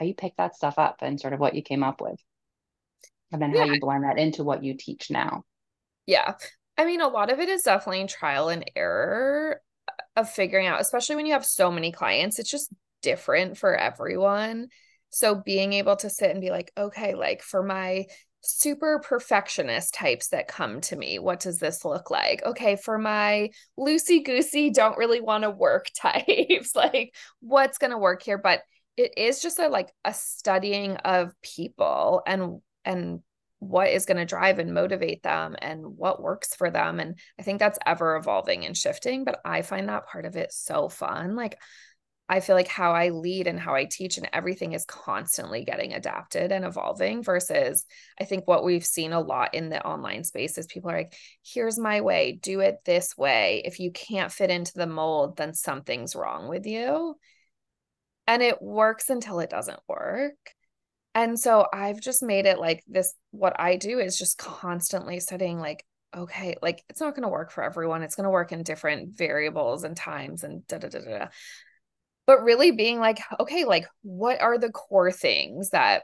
[0.00, 2.18] how you pick that stuff up and sort of what you came up with
[3.30, 3.60] and then yeah.
[3.60, 5.44] how you blend that into what you teach now
[6.06, 6.34] yeah
[6.78, 10.80] i mean a lot of it is definitely trial and error uh, of figuring out
[10.80, 12.72] especially when you have so many clients it's just
[13.02, 14.68] different for everyone
[15.10, 18.06] so being able to sit and be like okay like for my
[18.42, 21.18] super perfectionist types that come to me.
[21.18, 22.42] What does this look like?
[22.44, 27.98] Okay, for my loosey goosey, don't really want to work types, like what's going to
[27.98, 28.38] work here?
[28.38, 28.62] But
[29.04, 33.20] it is just a like a studying of people and and
[33.58, 37.42] what is going to drive and motivate them and what works for them and i
[37.42, 41.36] think that's ever evolving and shifting but i find that part of it so fun
[41.36, 41.58] like
[42.30, 45.94] I feel like how I lead and how I teach and everything is constantly getting
[45.94, 47.84] adapted and evolving versus
[48.20, 51.12] I think what we've seen a lot in the online space is people are like,
[51.44, 53.62] here's my way, do it this way.
[53.64, 57.16] If you can't fit into the mold, then something's wrong with you.
[58.30, 60.36] And it works until it doesn't work.
[61.14, 65.58] And so I've just made it like this what I do is just constantly studying
[65.58, 65.84] like
[66.16, 68.02] okay, like it's not going to work for everyone.
[68.02, 71.26] It's going to work in different variables and times and da da da da
[72.30, 76.02] but really being like okay like what are the core things that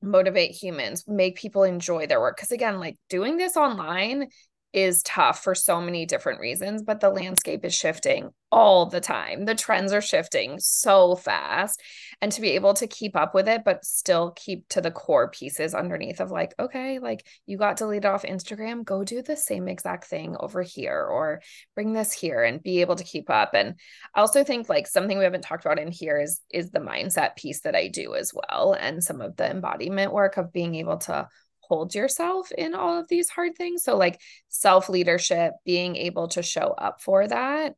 [0.00, 4.28] motivate humans make people enjoy their work because again like doing this online
[4.72, 9.44] is tough for so many different reasons, but the landscape is shifting all the time.
[9.44, 11.80] The trends are shifting so fast.
[12.20, 15.30] And to be able to keep up with it, but still keep to the core
[15.30, 19.68] pieces underneath of like, okay, like you got deleted off Instagram, go do the same
[19.68, 21.40] exact thing over here or
[21.74, 23.54] bring this here and be able to keep up.
[23.54, 23.74] And
[24.14, 27.36] I also think like something we haven't talked about in here is is the mindset
[27.36, 28.74] piece that I do as well.
[28.78, 31.28] And some of the embodiment work of being able to
[31.72, 33.82] hold yourself in all of these hard things.
[33.82, 37.76] So, like self leadership, being able to show up for that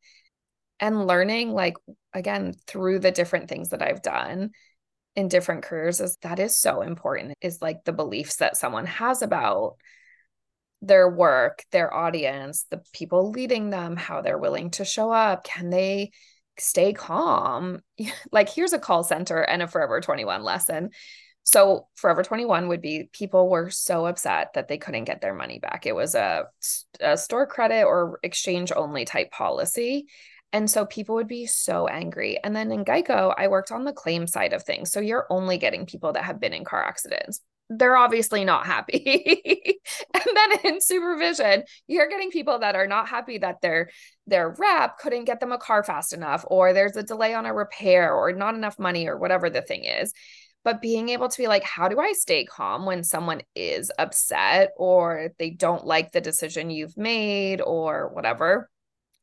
[0.80, 1.74] and learning, like,
[2.12, 4.50] again, through the different things that I've done
[5.14, 9.22] in different careers, is that is so important, is like the beliefs that someone has
[9.22, 9.76] about
[10.82, 15.44] their work, their audience, the people leading them, how they're willing to show up.
[15.44, 16.10] Can they
[16.58, 17.78] stay calm?
[18.32, 20.90] like, here's a call center and a Forever 21 lesson
[21.44, 25.58] so Forever 21 would be people were so upset that they couldn't get their money
[25.58, 25.86] back.
[25.86, 26.46] It was a,
[27.00, 30.06] a store credit or exchange only type policy.
[30.54, 32.38] And so people would be so angry.
[32.42, 34.90] And then in Geico, I worked on the claim side of things.
[34.90, 37.40] So you're only getting people that have been in car accidents.
[37.68, 39.80] They're obviously not happy.
[40.14, 43.90] and then in supervision, you're getting people that are not happy that their
[44.26, 47.52] their rep couldn't get them a car fast enough or there's a delay on a
[47.52, 50.14] repair or not enough money or whatever the thing is
[50.64, 54.70] but being able to be like how do i stay calm when someone is upset
[54.76, 58.68] or they don't like the decision you've made or whatever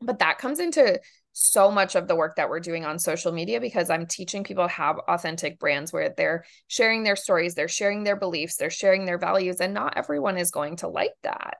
[0.02, 1.00] but that comes into
[1.34, 4.66] so much of the work that we're doing on social media because I'm teaching people
[4.66, 9.06] to have authentic brands where they're sharing their stories, they're sharing their beliefs, they're sharing
[9.06, 11.58] their values, and not everyone is going to like that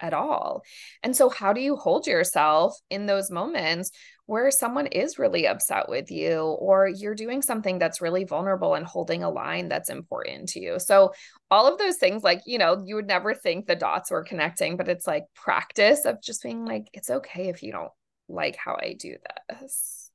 [0.00, 0.62] at all.
[1.02, 3.90] And so, how do you hold yourself in those moments
[4.26, 8.84] where someone is really upset with you or you're doing something that's really vulnerable and
[8.84, 10.78] holding a line that's important to you.
[10.78, 11.12] So
[11.50, 14.76] all of those things like, you know, you would never think the dots were connecting,
[14.76, 17.92] but it's like practice of just being like it's okay if you don't
[18.28, 19.16] like how I do
[19.48, 20.10] this.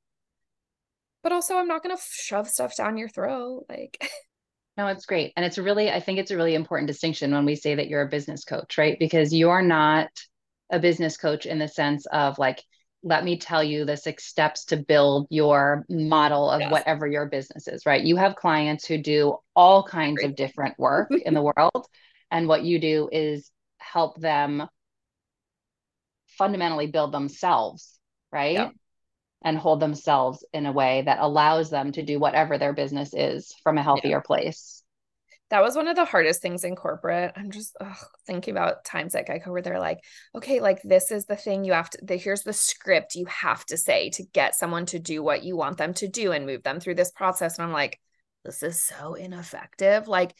[1.22, 3.98] But also I'm not going to shove stuff down your throat like
[4.76, 5.32] No, it's great.
[5.36, 8.02] And it's really, I think it's a really important distinction when we say that you're
[8.02, 8.98] a business coach, right?
[8.98, 10.08] Because you're not
[10.70, 12.62] a business coach in the sense of like,
[13.02, 16.70] let me tell you the six steps to build your model of yes.
[16.70, 18.02] whatever your business is, right?
[18.02, 20.30] You have clients who do all kinds Great.
[20.30, 21.86] of different work in the world.
[22.30, 24.68] And what you do is help them
[26.38, 27.98] fundamentally build themselves,
[28.30, 28.54] right?
[28.54, 28.70] Yeah.
[29.44, 33.52] And hold themselves in a way that allows them to do whatever their business is
[33.64, 34.20] from a healthier yeah.
[34.20, 34.81] place
[35.52, 37.30] that was one of the hardest things in corporate.
[37.36, 37.94] I'm just ugh,
[38.26, 39.98] thinking about times at Geico where they're like,
[40.34, 43.62] okay, like this is the thing you have to, the, here's the script you have
[43.66, 46.62] to say to get someone to do what you want them to do and move
[46.62, 47.58] them through this process.
[47.58, 48.00] And I'm like,
[48.46, 50.08] this is so ineffective.
[50.08, 50.32] Like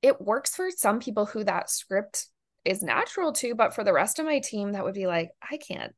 [0.00, 2.26] it works for some people who that script
[2.64, 5.58] is natural to, but for the rest of my team, that would be like, I
[5.58, 5.94] can't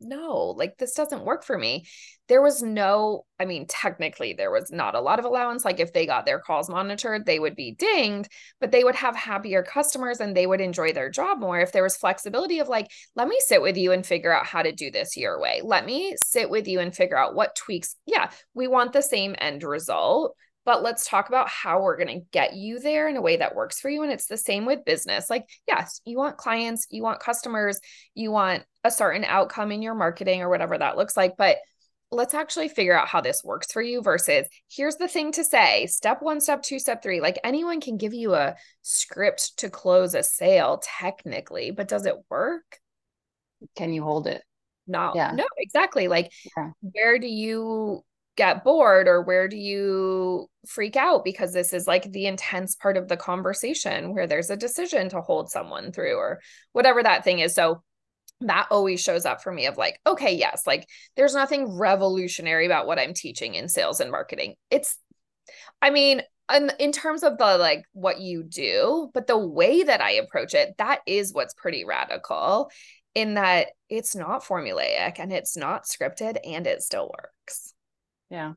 [0.00, 1.86] no, like this doesn't work for me.
[2.28, 5.64] There was no, I mean, technically, there was not a lot of allowance.
[5.64, 9.16] Like if they got their calls monitored, they would be dinged, but they would have
[9.16, 12.88] happier customers and they would enjoy their job more if there was flexibility of like,
[13.16, 15.60] let me sit with you and figure out how to do this your way.
[15.62, 17.96] Let me sit with you and figure out what tweaks.
[18.06, 22.26] Yeah, we want the same end result but let's talk about how we're going to
[22.32, 24.84] get you there in a way that works for you and it's the same with
[24.84, 25.30] business.
[25.30, 27.80] Like yes you want clients you want customers
[28.14, 31.58] you want a certain outcome in your marketing or whatever that looks like but
[32.12, 35.86] let's actually figure out how this works for you versus here's the thing to say
[35.86, 40.14] step 1 step 2 step 3 like anyone can give you a script to close
[40.14, 42.78] a sale technically but does it work?
[43.76, 44.42] Can you hold it?
[44.86, 45.32] No yeah.
[45.32, 46.08] no exactly.
[46.08, 46.70] Like yeah.
[46.80, 48.04] where do you
[48.36, 51.24] get bored or where do you freak out?
[51.24, 55.20] Because this is like the intense part of the conversation where there's a decision to
[55.20, 56.40] hold someone through or
[56.72, 57.54] whatever that thing is.
[57.54, 57.82] So
[58.40, 62.86] that always shows up for me of like okay yes like there's nothing revolutionary about
[62.86, 64.54] what i'm teaching in sales and marketing.
[64.70, 64.98] It's
[65.82, 66.22] i mean
[66.52, 70.54] in, in terms of the like what you do but the way that i approach
[70.54, 72.70] it that is what's pretty radical
[73.14, 77.74] in that it's not formulaic and it's not scripted and it still works
[78.30, 78.52] yeah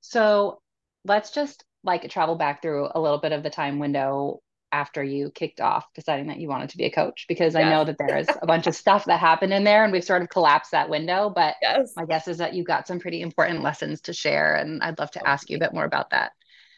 [0.00, 0.60] so
[1.04, 4.40] let's just like travel back through a little bit of the time window
[4.72, 7.62] after you kicked off deciding that you wanted to be a coach because yes.
[7.62, 10.02] I know that there is a bunch of stuff that happened in there and we've
[10.02, 11.30] sort of collapsed that window.
[11.34, 11.92] But yes.
[11.94, 14.56] my guess is that you got some pretty important lessons to share.
[14.56, 16.32] And I'd love to ask you a bit more about that.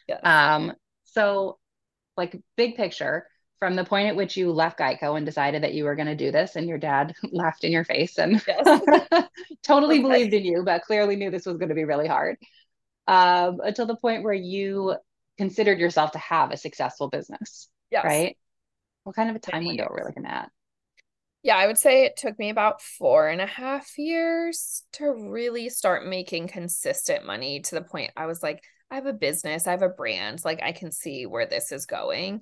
[0.07, 0.19] Yes.
[0.23, 0.73] Um,
[1.05, 1.57] so,
[2.17, 3.27] like, big picture
[3.59, 6.15] from the point at which you left Geico and decided that you were going to
[6.15, 9.27] do this, and your dad laughed in your face and yes.
[9.63, 10.03] totally okay.
[10.03, 12.37] believed in you, but clearly knew this was going to be really hard.
[13.07, 14.95] Um, until the point where you
[15.37, 17.69] considered yourself to have a successful business.
[17.91, 18.05] Yes.
[18.05, 18.37] Right.
[19.03, 19.91] What kind of a time Many window years.
[19.91, 20.49] are we looking at?
[21.43, 25.69] Yeah, I would say it took me about four and a half years to really
[25.69, 29.71] start making consistent money to the point I was like, I have a business, I
[29.71, 32.41] have a brand, like I can see where this is going.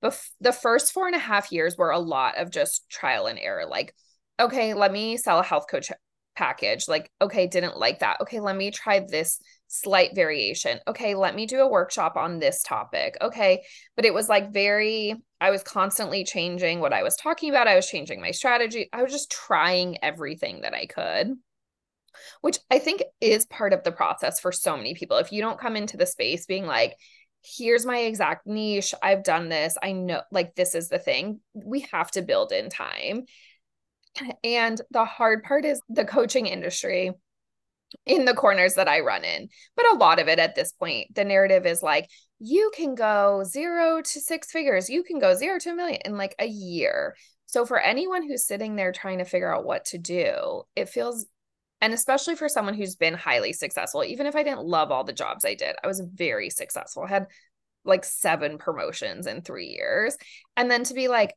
[0.00, 3.38] But the first four and a half years were a lot of just trial and
[3.38, 3.66] error.
[3.66, 3.94] Like,
[4.38, 5.90] okay, let me sell a health coach
[6.36, 6.88] package.
[6.88, 8.20] Like, okay, didn't like that.
[8.20, 9.38] Okay, let me try this
[9.68, 10.78] slight variation.
[10.86, 13.16] Okay, let me do a workshop on this topic.
[13.20, 13.62] Okay.
[13.96, 17.68] But it was like very, I was constantly changing what I was talking about.
[17.68, 18.88] I was changing my strategy.
[18.92, 21.34] I was just trying everything that I could,
[22.40, 25.16] which I think is part of the process for so many people.
[25.16, 26.96] If you don't come into the space being like,
[27.44, 31.80] here's my exact niche, I've done this, I know, like, this is the thing, we
[31.92, 33.24] have to build in time.
[34.42, 37.12] And the hard part is the coaching industry
[38.06, 39.48] in the corners that I run in.
[39.76, 43.42] But a lot of it at this point, the narrative is like, you can go
[43.44, 47.14] zero to six figures, you can go zero to a million in like a year.
[47.46, 51.26] So for anyone who's sitting there trying to figure out what to do, it feels,
[51.84, 55.12] and especially for someone who's been highly successful, even if I didn't love all the
[55.12, 57.02] jobs I did, I was very successful.
[57.02, 57.26] I had
[57.84, 60.16] like seven promotions in three years.
[60.56, 61.34] And then to be like,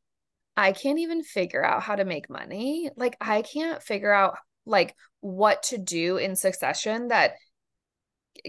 [0.55, 2.89] I can't even figure out how to make money.
[2.95, 7.33] Like, I can't figure out like what to do in succession that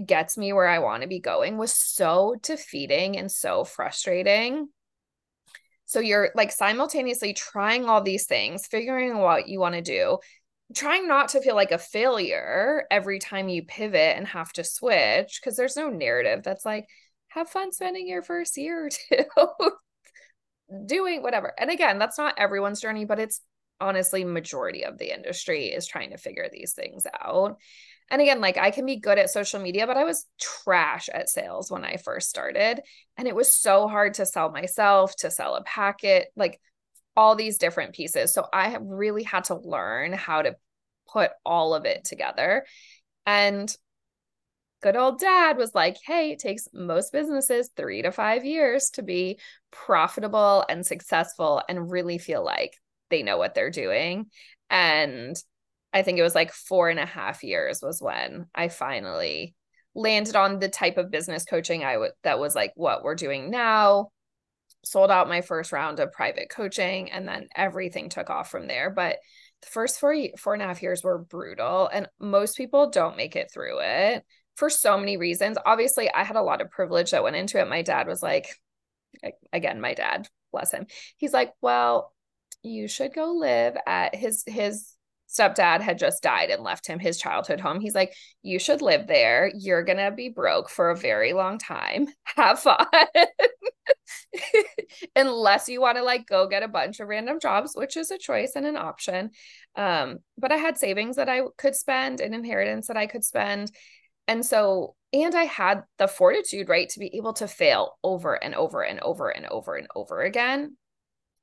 [0.07, 4.69] gets me where I want to be going was so defeating and so frustrating.
[5.87, 10.19] So you're like simultaneously trying all these things, figuring what you want to do,
[10.75, 15.41] trying not to feel like a failure every time you pivot and have to switch
[15.41, 16.87] because there's no narrative that's like
[17.29, 19.71] have fun spending your first year or two
[20.87, 21.53] doing whatever.
[21.59, 23.41] And again, that's not everyone's journey, but it's
[23.81, 27.57] honestly majority of the industry is trying to figure these things out
[28.11, 31.29] and again like i can be good at social media but i was trash at
[31.29, 32.81] sales when i first started
[33.17, 36.61] and it was so hard to sell myself to sell a packet like
[37.19, 40.57] all these different pieces so i really had to learn how to
[41.13, 42.65] put all of it together
[43.27, 43.77] and
[44.81, 49.03] good old dad was like, hey, it takes most businesses three to five years to
[49.03, 49.39] be
[49.71, 52.77] profitable and successful and really feel like
[53.11, 54.27] they know what they're doing.
[54.71, 55.37] And
[55.93, 59.55] I think it was like four and a half years was when I finally
[59.95, 63.51] landed on the type of business coaching I would that was like what we're doing
[63.51, 64.11] now.
[64.85, 68.91] Sold out my first round of private coaching, and then everything took off from there.
[68.91, 69.19] But
[69.63, 73.37] the first four four and a half years were brutal, and most people don't make
[73.37, 74.25] it through it
[74.57, 75.59] for so many reasons.
[75.65, 77.69] Obviously, I had a lot of privilege that went into it.
[77.69, 78.49] My dad was like,
[79.53, 80.87] again, my dad, bless him.
[81.17, 82.13] He's like, well,
[82.63, 84.93] you should go live at his his
[85.29, 87.81] stepdad had just died and left him his childhood home.
[87.81, 89.51] He's like, You should live there.
[89.55, 92.09] You're going to be broke for a very long time.
[92.25, 92.87] Have fun.
[95.17, 98.19] Unless you want to like go get a bunch of random jobs, which is a
[98.19, 99.31] choice and an option.
[99.77, 103.71] Um, but I had savings that I could spend, an inheritance that I could spend.
[104.27, 108.55] And so, and I had the fortitude, right, to be able to fail over and
[108.55, 110.77] over and over and over and over again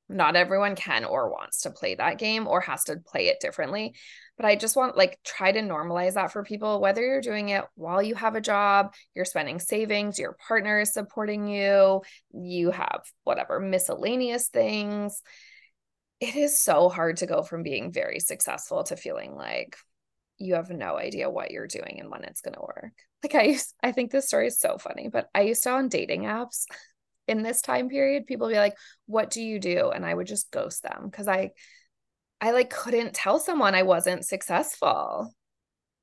[0.08, 3.94] not everyone can or wants to play that game or has to play it differently
[4.36, 7.64] but i just want like try to normalize that for people whether you're doing it
[7.74, 12.00] while you have a job you're spending savings your partner is supporting you
[12.32, 15.22] you have whatever miscellaneous things.
[16.20, 19.76] It is so hard to go from being very successful to feeling like
[20.38, 22.92] you have no idea what you're doing and when it's going to work.
[23.22, 25.88] Like i used, i think this story is so funny but i used to on
[25.88, 26.66] dating apps
[27.28, 30.50] in this time period people be like what do you do and i would just
[30.50, 31.50] ghost them because i
[32.40, 35.32] i like couldn't tell someone i wasn't successful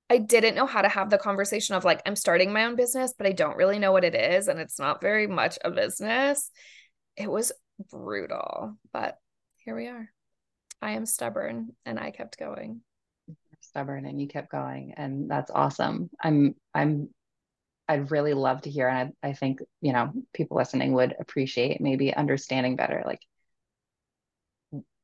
[0.10, 3.16] I didn't know how to have the conversation of like, I'm starting my own business,
[3.18, 4.48] but I don't really know what it is.
[4.48, 6.52] And it's not very much a business.
[7.18, 7.52] It was
[7.90, 9.18] brutal, but
[9.58, 10.10] here we are.
[10.84, 12.82] I am stubborn and I kept going.
[13.62, 14.94] Stubborn and you kept going.
[14.98, 16.12] And that's awesome.
[16.22, 17.10] I'm, I'm,
[17.94, 18.88] I'd really love to hear.
[18.88, 23.22] And I, I think, you know, people listening would appreciate maybe understanding better, like,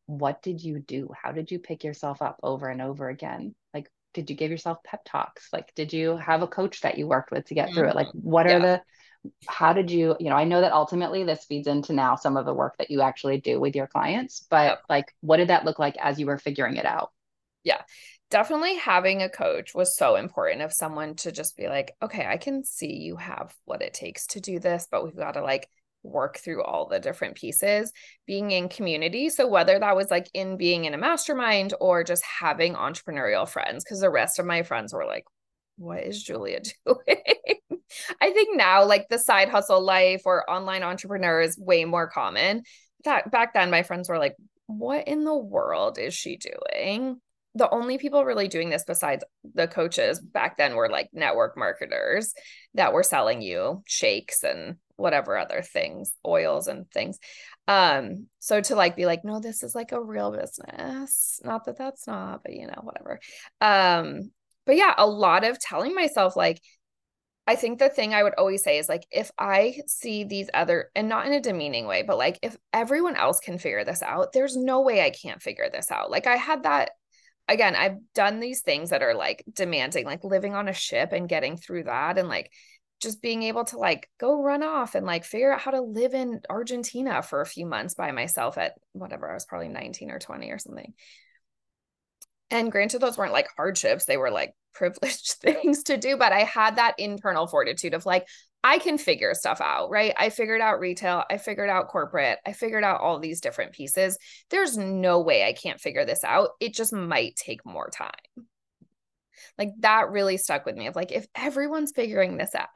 [0.07, 1.09] what did you do?
[1.15, 3.53] How did you pick yourself up over and over again?
[3.75, 5.49] Like, did you give yourself pep talks?
[5.53, 7.77] Like, did you have a coach that you worked with to get mm-hmm.
[7.77, 7.95] through it?
[7.95, 8.27] Like, mm-hmm.
[8.27, 8.81] what are the,
[9.47, 12.45] how did you, you know, I know that ultimately this feeds into now some of
[12.45, 14.81] the work that you actually do with your clients, but yep.
[14.89, 17.11] like, what did that look like as you were figuring it out?
[17.63, 17.81] Yeah.
[18.29, 22.37] Definitely having a coach was so important of someone to just be like, okay, I
[22.37, 25.67] can see you have what it takes to do this, but we've got to like
[26.03, 27.91] work through all the different pieces.
[28.27, 32.23] Being in community so whether that was like in being in a mastermind or just
[32.23, 35.25] having entrepreneurial friends because the rest of my friends were like
[35.77, 37.77] what is julia doing?
[38.21, 42.63] I think now like the side hustle life or online entrepreneur is way more common.
[43.05, 44.35] That back then my friends were like
[44.67, 47.19] what in the world is she doing
[47.55, 49.23] the only people really doing this besides
[49.55, 52.33] the coaches back then were like network marketers
[52.75, 57.17] that were selling you shakes and whatever other things, oils and things.
[57.67, 61.39] Um, so to like be like, no, this is like a real business.
[61.43, 63.19] Not that that's not, but you know, whatever.
[63.61, 64.31] Um,
[64.65, 66.61] but yeah, a lot of telling myself like,
[67.47, 70.91] I think the thing I would always say is like, if I see these other,
[70.95, 74.33] and not in a demeaning way, but like, if everyone else can figure this out,
[74.33, 76.11] there's no way I can't figure this out.
[76.11, 76.91] Like, I had that
[77.49, 81.27] again, I've done these things that are like demanding, like living on a ship and
[81.27, 82.51] getting through that and like
[83.01, 86.13] just being able to like go run off and like figure out how to live
[86.13, 90.19] in Argentina for a few months by myself at whatever I was probably 19 or
[90.19, 90.93] 20 or something.
[92.51, 96.43] And granted, those weren't like hardships, they were like privileged things to do, but I
[96.43, 98.27] had that internal fortitude of like,
[98.63, 100.13] I can figure stuff out, right?
[100.17, 104.17] I figured out retail, I figured out corporate, I figured out all these different pieces.
[104.49, 106.49] There's no way I can't figure this out.
[106.59, 108.09] It just might take more time
[109.57, 112.67] like that really stuck with me of like if everyone's figuring this out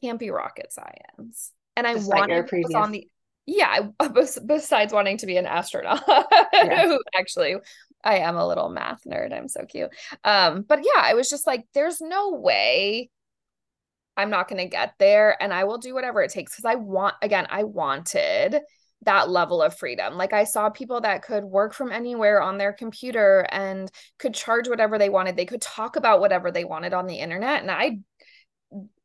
[0.00, 2.74] can't be rocket science and i wanted previous...
[2.74, 3.06] on the
[3.46, 3.88] yeah
[4.46, 6.02] besides wanting to be an astronaut
[6.52, 6.96] yeah.
[7.18, 7.56] actually
[8.04, 9.90] i am a little math nerd i'm so cute
[10.24, 13.10] um but yeah i was just like there's no way
[14.16, 16.74] i'm not going to get there and i will do whatever it takes because i
[16.74, 18.60] want again i wanted
[19.04, 20.16] that level of freedom.
[20.16, 24.68] Like I saw people that could work from anywhere on their computer and could charge
[24.68, 25.36] whatever they wanted.
[25.36, 27.62] They could talk about whatever they wanted on the internet.
[27.62, 27.98] And I,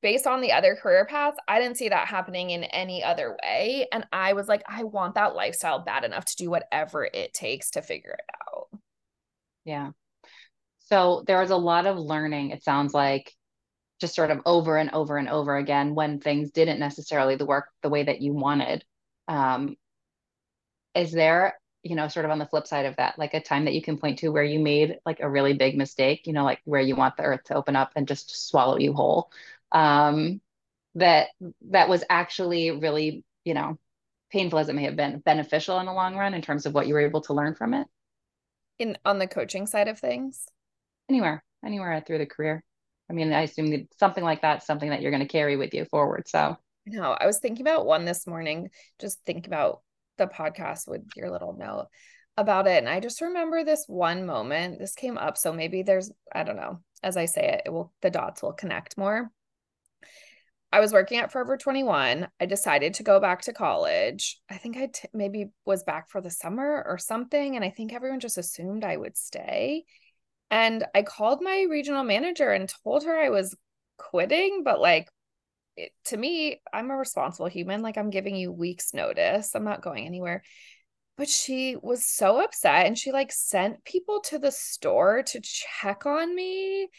[0.02, 3.88] based on the other career paths, I didn't see that happening in any other way.
[3.92, 7.72] And I was like, I want that lifestyle bad enough to do whatever it takes
[7.72, 8.80] to figure it out.
[9.70, 9.92] Yeah.
[10.80, 13.34] So there was a lot of learning, it sounds like,
[14.02, 17.70] just sort of over and over and over again when things didn't necessarily the work
[17.84, 18.84] the way that you wanted.
[19.28, 19.78] Um,
[20.96, 23.66] is there you know sort of on the flip side of that like a time
[23.66, 26.44] that you can point to where you made like a really big mistake you know
[26.44, 29.32] like where you want the earth to open up and just swallow you whole
[29.72, 30.42] um
[30.96, 31.30] that
[31.70, 33.78] that was actually really you know
[34.32, 36.88] painful as it may have been beneficial in the long run in terms of what
[36.88, 37.88] you were able to learn from it
[38.80, 40.46] in on the coaching side of things
[41.10, 42.64] anywhere anywhere through the career
[43.10, 45.74] i mean i assume that something like that something that you're going to carry with
[45.74, 48.70] you forward so no i was thinking about one this morning
[49.00, 49.82] just think about
[50.18, 51.88] the podcast with your little note
[52.40, 52.78] about it.
[52.78, 54.80] And I just remember this one moment.
[54.80, 55.38] This came up.
[55.38, 58.54] So maybe there's, I don't know, as I say it, it will, the dots will
[58.54, 59.30] connect more.
[60.72, 62.28] I was working at Forever 21.
[62.40, 64.40] I decided to go back to college.
[64.50, 67.56] I think I t- maybe was back for the summer or something.
[67.56, 69.86] And I think everyone just assumed I would stay.
[70.52, 73.56] And I called my regional manager and told her I was
[73.98, 75.10] quitting, but like
[75.76, 77.82] it, to me, I'm a responsible human.
[77.82, 79.56] Like I'm giving you weeks notice.
[79.56, 80.44] I'm not going anywhere.
[81.18, 86.06] But she was so upset and she like sent people to the store to check
[86.06, 86.90] on me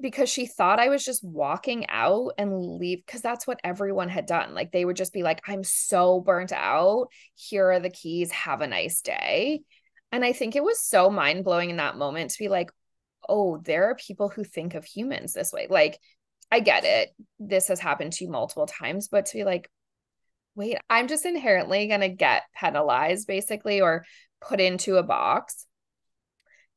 [0.00, 4.26] because she thought I was just walking out and leave because that's what everyone had
[4.26, 4.54] done.
[4.54, 7.08] Like they would just be like, I'm so burnt out.
[7.34, 8.30] Here are the keys.
[8.30, 9.62] Have a nice day.
[10.12, 12.70] And I think it was so mind blowing in that moment to be like,
[13.28, 15.66] oh, there are people who think of humans this way.
[15.68, 15.98] Like
[16.50, 17.10] I get it.
[17.38, 19.68] This has happened to you multiple times, but to be like,
[20.54, 24.04] wait, I'm just inherently going to get penalized basically or
[24.40, 25.66] put into a box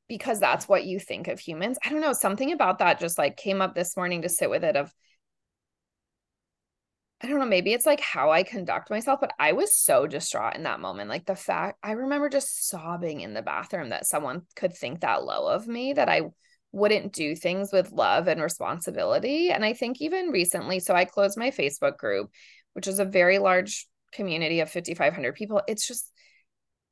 [0.10, 1.78] because that's what you think of humans.
[1.86, 4.66] I don't know, something about that just like came up this morning to sit with
[4.66, 4.94] it of
[7.22, 10.56] I don't know, maybe it's like how I conduct myself, but I was so distraught
[10.56, 11.10] in that moment.
[11.10, 15.26] Like the fact I remember just sobbing in the bathroom that someone could think that
[15.26, 16.22] low of me that I
[16.72, 19.52] wouldn't do things with love and responsibility.
[19.52, 22.32] And I think even recently, so I closed my Facebook group,
[22.72, 25.62] which is a very large community of 5,500 people.
[25.68, 26.10] It's just,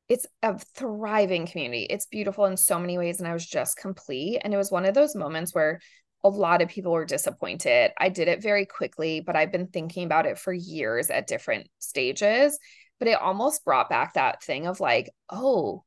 [0.09, 1.83] it's a thriving community.
[1.89, 3.19] It's beautiful in so many ways.
[3.19, 4.39] And I was just complete.
[4.43, 5.79] And it was one of those moments where
[6.23, 7.91] a lot of people were disappointed.
[7.97, 11.67] I did it very quickly, but I've been thinking about it for years at different
[11.79, 12.57] stages.
[12.99, 15.83] But it almost brought back that thing of like, oh,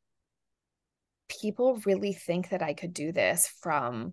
[1.28, 4.12] people really think that I could do this from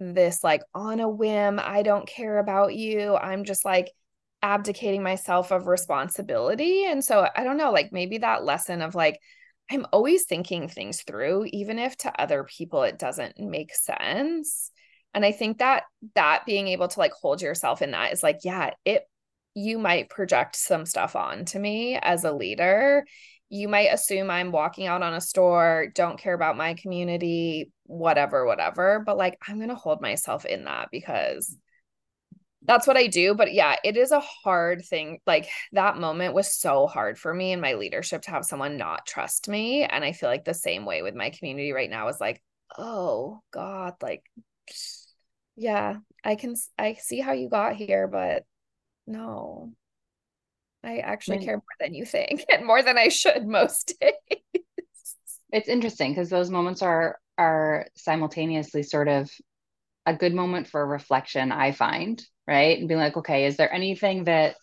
[0.00, 1.60] this, like on a whim.
[1.62, 3.16] I don't care about you.
[3.16, 3.90] I'm just like
[4.42, 6.84] abdicating myself of responsibility.
[6.84, 9.18] And so I don't know, like maybe that lesson of like,
[9.70, 14.70] I'm always thinking things through, even if to other people it doesn't make sense.
[15.14, 15.84] And I think that
[16.14, 19.04] that being able to like hold yourself in that is like, yeah, it
[19.54, 23.04] you might project some stuff on to me as a leader
[23.52, 28.46] you might assume I'm walking out on a store, don't care about my community, whatever,
[28.46, 29.02] whatever.
[29.04, 31.54] But like, I'm going to hold myself in that because
[32.64, 33.34] that's what I do.
[33.34, 35.20] But yeah, it is a hard thing.
[35.26, 39.06] Like, that moment was so hard for me in my leadership to have someone not
[39.06, 39.84] trust me.
[39.84, 42.42] And I feel like the same way with my community right now is like,
[42.78, 44.24] oh God, like,
[45.56, 48.44] yeah, I can, I see how you got here, but
[49.06, 49.72] no,
[50.84, 54.62] I actually care more than you think and more than I should most days.
[55.52, 59.30] It's interesting because those moments are are simultaneously sort of
[60.06, 62.78] a good moment for reflection, I find, right?
[62.78, 64.56] And being like, okay, is there anything that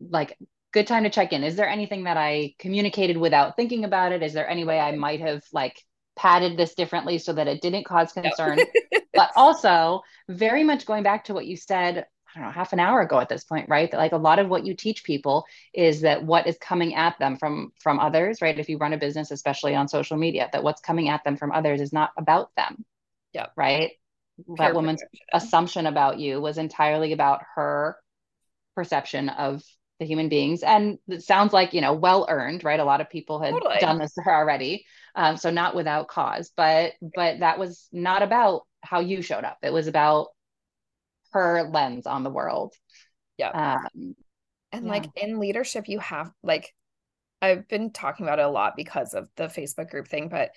[0.00, 0.36] like
[0.72, 1.44] good time to check in?
[1.44, 4.22] Is there anything that I communicated without thinking about it?
[4.22, 5.76] Is there any way I might have like
[6.16, 8.58] padded this differently so that it didn't cause concern?
[8.58, 9.00] No.
[9.14, 12.80] but also very much going back to what you said I don't know, half an
[12.80, 13.90] hour ago at this point, right?
[13.90, 17.18] That like a lot of what you teach people is that what is coming at
[17.18, 18.56] them from from others, right?
[18.56, 21.50] If you run a business, especially on social media, that what's coming at them from
[21.50, 22.84] others is not about them.
[23.32, 23.46] Yeah.
[23.56, 23.92] Right.
[24.56, 27.96] That woman's assumption about you was entirely about her
[28.74, 29.62] perception of
[29.98, 30.62] the human beings.
[30.62, 32.80] And it sounds like, you know, well earned, right?
[32.80, 33.78] A lot of people had totally.
[33.80, 34.86] done this to her already.
[35.14, 39.58] Um, so not without cause, but but that was not about how you showed up.
[39.62, 40.28] It was about
[41.32, 42.72] her lens on the world.
[43.36, 43.50] Yeah.
[43.50, 44.14] Um,
[44.72, 44.90] and yeah.
[44.90, 46.72] like in leadership, you have like,
[47.42, 50.50] I've been talking about it a lot because of the Facebook group thing, but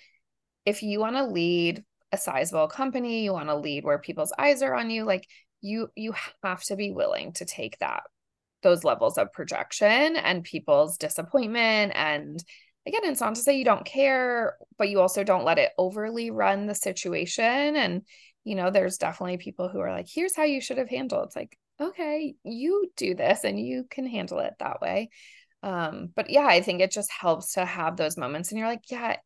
[0.64, 1.84] if you want to lead
[2.14, 5.26] a sizable company, you want to lead where people's eyes are on you, like
[5.60, 8.02] you you have to be willing to take that
[8.62, 12.42] those levels of projection and people's disappointment and
[12.86, 16.30] again it's not to say you don't care but you also don't let it overly
[16.30, 18.02] run the situation and
[18.44, 21.26] you know, there's definitely people who are like, here's how you should have handled.
[21.26, 25.08] It's like, okay, you do this and you can handle it that way.
[25.62, 28.84] Um, but yeah, I think it just helps to have those moments and you're like,
[28.90, 29.16] yeah,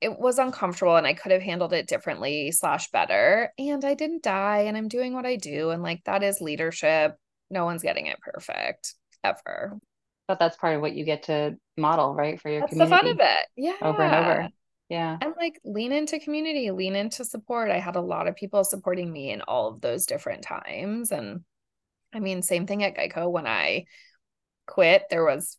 [0.00, 3.52] it was uncomfortable and I could have handled it differently slash better.
[3.58, 5.70] And I didn't die and I'm doing what I do.
[5.70, 7.16] And like that is leadership.
[7.50, 9.78] No one's getting it perfect ever.
[10.26, 12.40] But that's part of what you get to model, right?
[12.40, 12.90] For your that's community.
[12.90, 13.46] the fun of it.
[13.56, 13.76] Yeah.
[13.82, 14.48] Over and over.
[14.88, 15.18] Yeah.
[15.20, 17.70] And like lean into community, lean into support.
[17.70, 21.12] I had a lot of people supporting me in all of those different times.
[21.12, 21.40] And
[22.12, 23.84] I mean, same thing at Geico when I
[24.66, 25.56] quit, there was,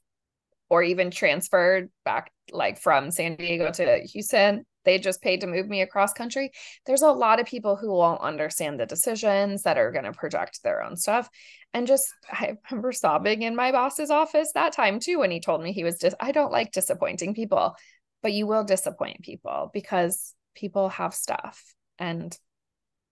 [0.72, 5.68] or even transferred back like from San Diego to Houston, they just paid to move
[5.68, 6.52] me across country.
[6.86, 10.64] There's a lot of people who won't understand the decisions that are going to project
[10.64, 11.30] their own stuff.
[11.74, 15.62] And just, I remember sobbing in my boss's office that time too when he told
[15.62, 17.76] me he was just, I don't like disappointing people
[18.22, 22.38] but you will disappoint people because people have stuff and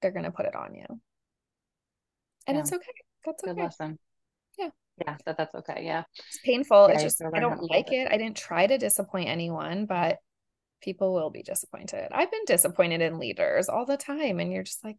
[0.01, 0.85] they're going to put it on you.
[2.47, 2.61] And yeah.
[2.61, 2.85] it's okay.
[3.25, 3.63] That's Good okay.
[3.63, 3.99] lesson.
[5.05, 5.17] Yeah.
[5.25, 5.83] That, that's okay.
[5.85, 6.03] Yeah.
[6.27, 6.87] It's painful.
[6.87, 8.07] Yeah, it's just, I don't like it.
[8.07, 8.11] it.
[8.11, 10.17] I didn't try to disappoint anyone, but
[10.81, 12.09] people will be disappointed.
[12.11, 14.39] I've been disappointed in leaders all the time.
[14.39, 14.97] And you're just like,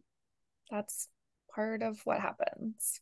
[0.69, 1.07] that's
[1.53, 2.99] part of what happens.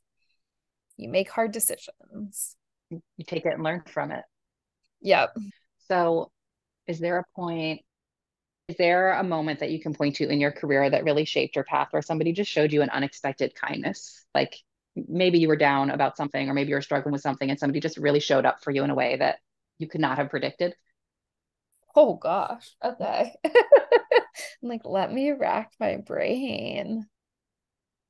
[0.98, 2.56] You make hard decisions.
[2.90, 4.24] You take it and learn from it.
[5.02, 5.36] Yep.
[5.88, 6.32] So
[6.88, 7.82] is there a point
[8.68, 11.56] is there a moment that you can point to in your career that really shaped
[11.56, 14.56] your path where somebody just showed you an unexpected kindness like
[15.08, 17.80] maybe you were down about something or maybe you were struggling with something and somebody
[17.80, 19.38] just really showed up for you in a way that
[19.78, 20.76] you could not have predicted?
[21.96, 22.76] Oh gosh.
[22.84, 23.36] Okay.
[24.62, 27.06] Like let me rack my brain.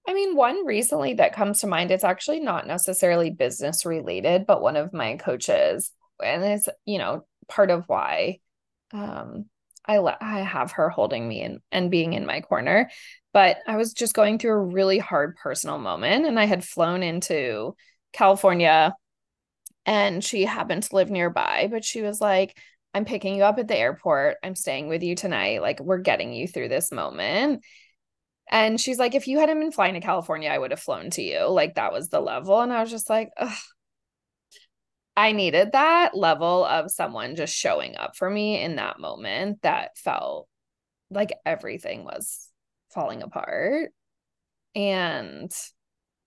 [0.07, 4.61] I mean, one recently that comes to mind, it's actually not necessarily business related, but
[4.61, 5.91] one of my coaches,
[6.23, 8.39] and it's, you know, part of why
[8.91, 9.45] um,
[9.89, 12.89] I I have her holding me and and being in my corner.
[13.33, 17.03] But I was just going through a really hard personal moment, and I had flown
[17.03, 17.75] into
[18.13, 18.95] California,
[19.85, 21.67] and she happened to live nearby.
[21.71, 22.57] But she was like,
[22.93, 24.37] "I'm picking you up at the airport.
[24.43, 25.61] I'm staying with you tonight.
[25.61, 27.63] Like we're getting you through this moment."
[28.51, 31.21] And she's like, if you hadn't been flying to California, I would have flown to
[31.21, 31.45] you.
[31.47, 32.59] Like that was the level.
[32.61, 33.55] And I was just like, Ugh.
[35.19, 39.97] I needed that level of someone just showing up for me in that moment that
[39.97, 40.47] felt
[41.11, 42.47] like everything was
[42.93, 43.91] falling apart.
[44.75, 45.51] And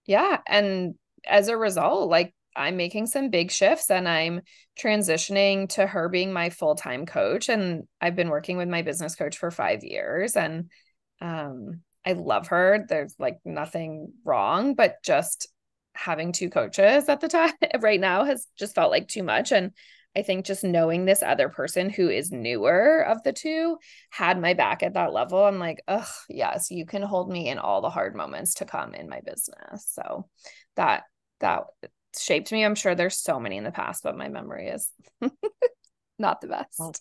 [0.04, 0.40] yeah.
[0.46, 4.42] And as a result, like I'm making some big shifts and I'm
[4.78, 9.38] transitioning to her being my full-time coach and I've been working with my business coach
[9.38, 10.70] for 5 years and
[11.18, 12.84] um I love her.
[12.86, 15.48] There's like nothing wrong, but just
[15.94, 19.72] having two coaches at the time right now has just felt like too much and
[20.14, 23.78] I think just knowing this other person who is newer of the two
[24.10, 25.42] had my back at that level.
[25.42, 28.94] I'm like, oh, yes, you can hold me in all the hard moments to come
[28.94, 29.86] in my business.
[29.88, 30.28] So
[30.76, 31.04] that
[31.40, 31.64] that
[32.18, 32.62] shaped me.
[32.64, 34.90] I'm sure there's so many in the past, but my memory is
[36.18, 36.78] not the best.
[36.78, 36.92] Oh,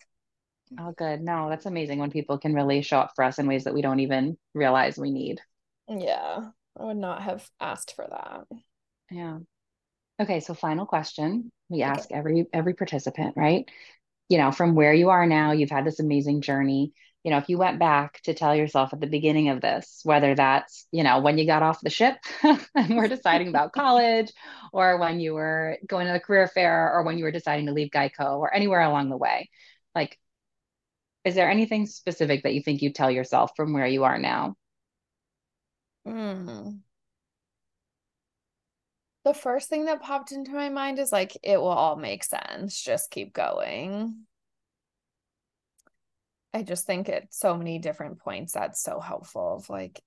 [0.79, 1.21] oh, good.
[1.21, 3.81] No, that's amazing when people can really show up for us in ways that we
[3.81, 5.41] don't even realize we need.
[5.89, 8.57] Yeah, I would not have asked for that.
[9.11, 9.39] Yeah.
[10.19, 11.51] Okay, so final question.
[11.69, 12.15] We ask okay.
[12.15, 13.69] every every participant, right?
[14.29, 16.93] You know, from where you are now, you've had this amazing journey
[17.23, 20.33] you know, if you went back to tell yourself at the beginning of this, whether
[20.33, 24.31] that's, you know, when you got off the ship and were deciding about college,
[24.73, 27.73] or when you were going to the career fair, or when you were deciding to
[27.73, 29.49] leave Geico, or anywhere along the way,
[29.93, 30.17] like,
[31.23, 34.55] is there anything specific that you think you tell yourself from where you are now?
[36.07, 36.79] Mm.
[39.23, 42.81] The first thing that popped into my mind is like, it will all make sense.
[42.81, 44.25] Just keep going.
[46.53, 50.01] I just think at so many different points that's so helpful of like,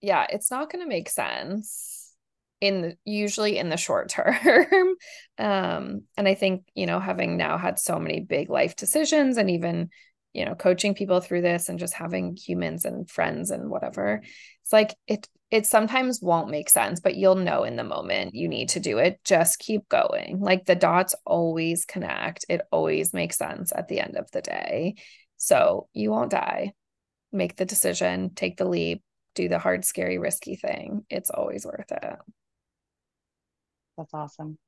[0.00, 2.12] yeah, it's not going to make sense
[2.60, 4.66] in the, usually in the short term.
[5.38, 9.50] um, and I think, you know, having now had so many big life decisions and
[9.50, 9.90] even,
[10.32, 14.22] you know, coaching people through this and just having humans and friends and whatever,
[14.62, 18.48] it's like it it sometimes won't make sense, but you'll know in the moment you
[18.48, 19.18] need to do it.
[19.24, 20.40] Just keep going.
[20.40, 22.44] Like the dots always connect.
[22.50, 24.96] It always makes sense at the end of the day.
[25.38, 26.72] So you won't die.
[27.32, 29.02] Make the decision, take the leap,
[29.34, 31.06] do the hard, scary, risky thing.
[31.08, 32.16] It's always worth it.
[33.96, 34.58] That's awesome.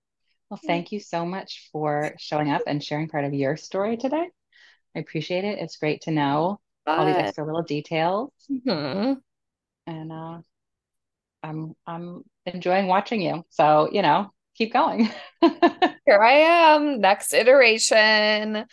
[0.49, 4.29] Well, thank you so much for showing up and sharing part of your story today.
[4.95, 5.59] I appreciate it.
[5.59, 6.99] It's great to know but...
[6.99, 8.33] all these extra little details.
[8.51, 9.15] Mm-hmm.
[9.87, 10.39] And uh,
[11.43, 13.45] I'm I'm enjoying watching you.
[13.51, 15.11] So, you know, keep going.
[15.41, 16.33] Here I
[16.73, 18.67] am, next iteration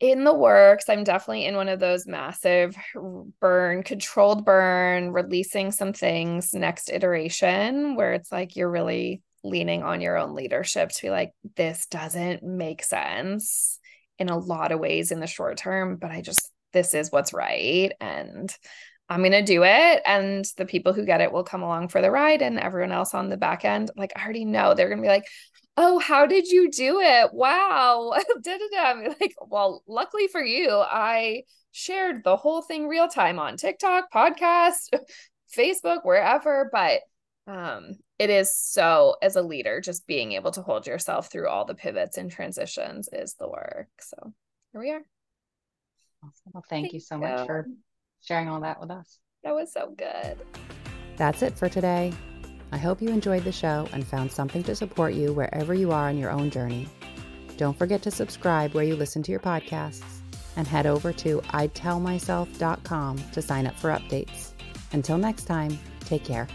[0.00, 0.88] in the works.
[0.88, 2.76] I'm definitely in one of those massive
[3.40, 10.00] burn, controlled burn, releasing some things next iteration where it's like you're really leaning on
[10.00, 13.79] your own leadership to be like, this doesn't make sense
[14.20, 17.32] in a lot of ways in the short term, but I just, this is what's
[17.32, 17.90] right.
[18.00, 18.54] And
[19.08, 20.02] I'm going to do it.
[20.06, 22.42] And the people who get it will come along for the ride.
[22.42, 25.08] And everyone else on the back end, like, I already know they're going to be
[25.08, 25.26] like,
[25.76, 27.32] oh, how did you do it?
[27.32, 28.14] Wow.
[29.20, 34.90] Like, well, luckily for you, I shared the whole thing real time on TikTok, podcast,
[35.56, 36.68] Facebook, wherever.
[36.72, 37.00] But
[37.50, 41.64] um, it is so, as a leader, just being able to hold yourself through all
[41.64, 43.88] the pivots and transitions is the work.
[44.00, 44.32] So
[44.72, 45.02] here we are.
[46.22, 46.52] Awesome.
[46.52, 47.22] Well, thank, thank you so you.
[47.22, 47.66] much for
[48.22, 49.18] sharing all that with us.
[49.42, 50.38] That was so good.
[51.16, 52.12] That's it for today.
[52.72, 56.08] I hope you enjoyed the show and found something to support you wherever you are
[56.08, 56.88] in your own journey.
[57.56, 60.04] Don't forget to subscribe where you listen to your podcasts
[60.56, 64.52] and head over to idtellmyself.com to sign up for updates.
[64.92, 66.46] Until next time, take care.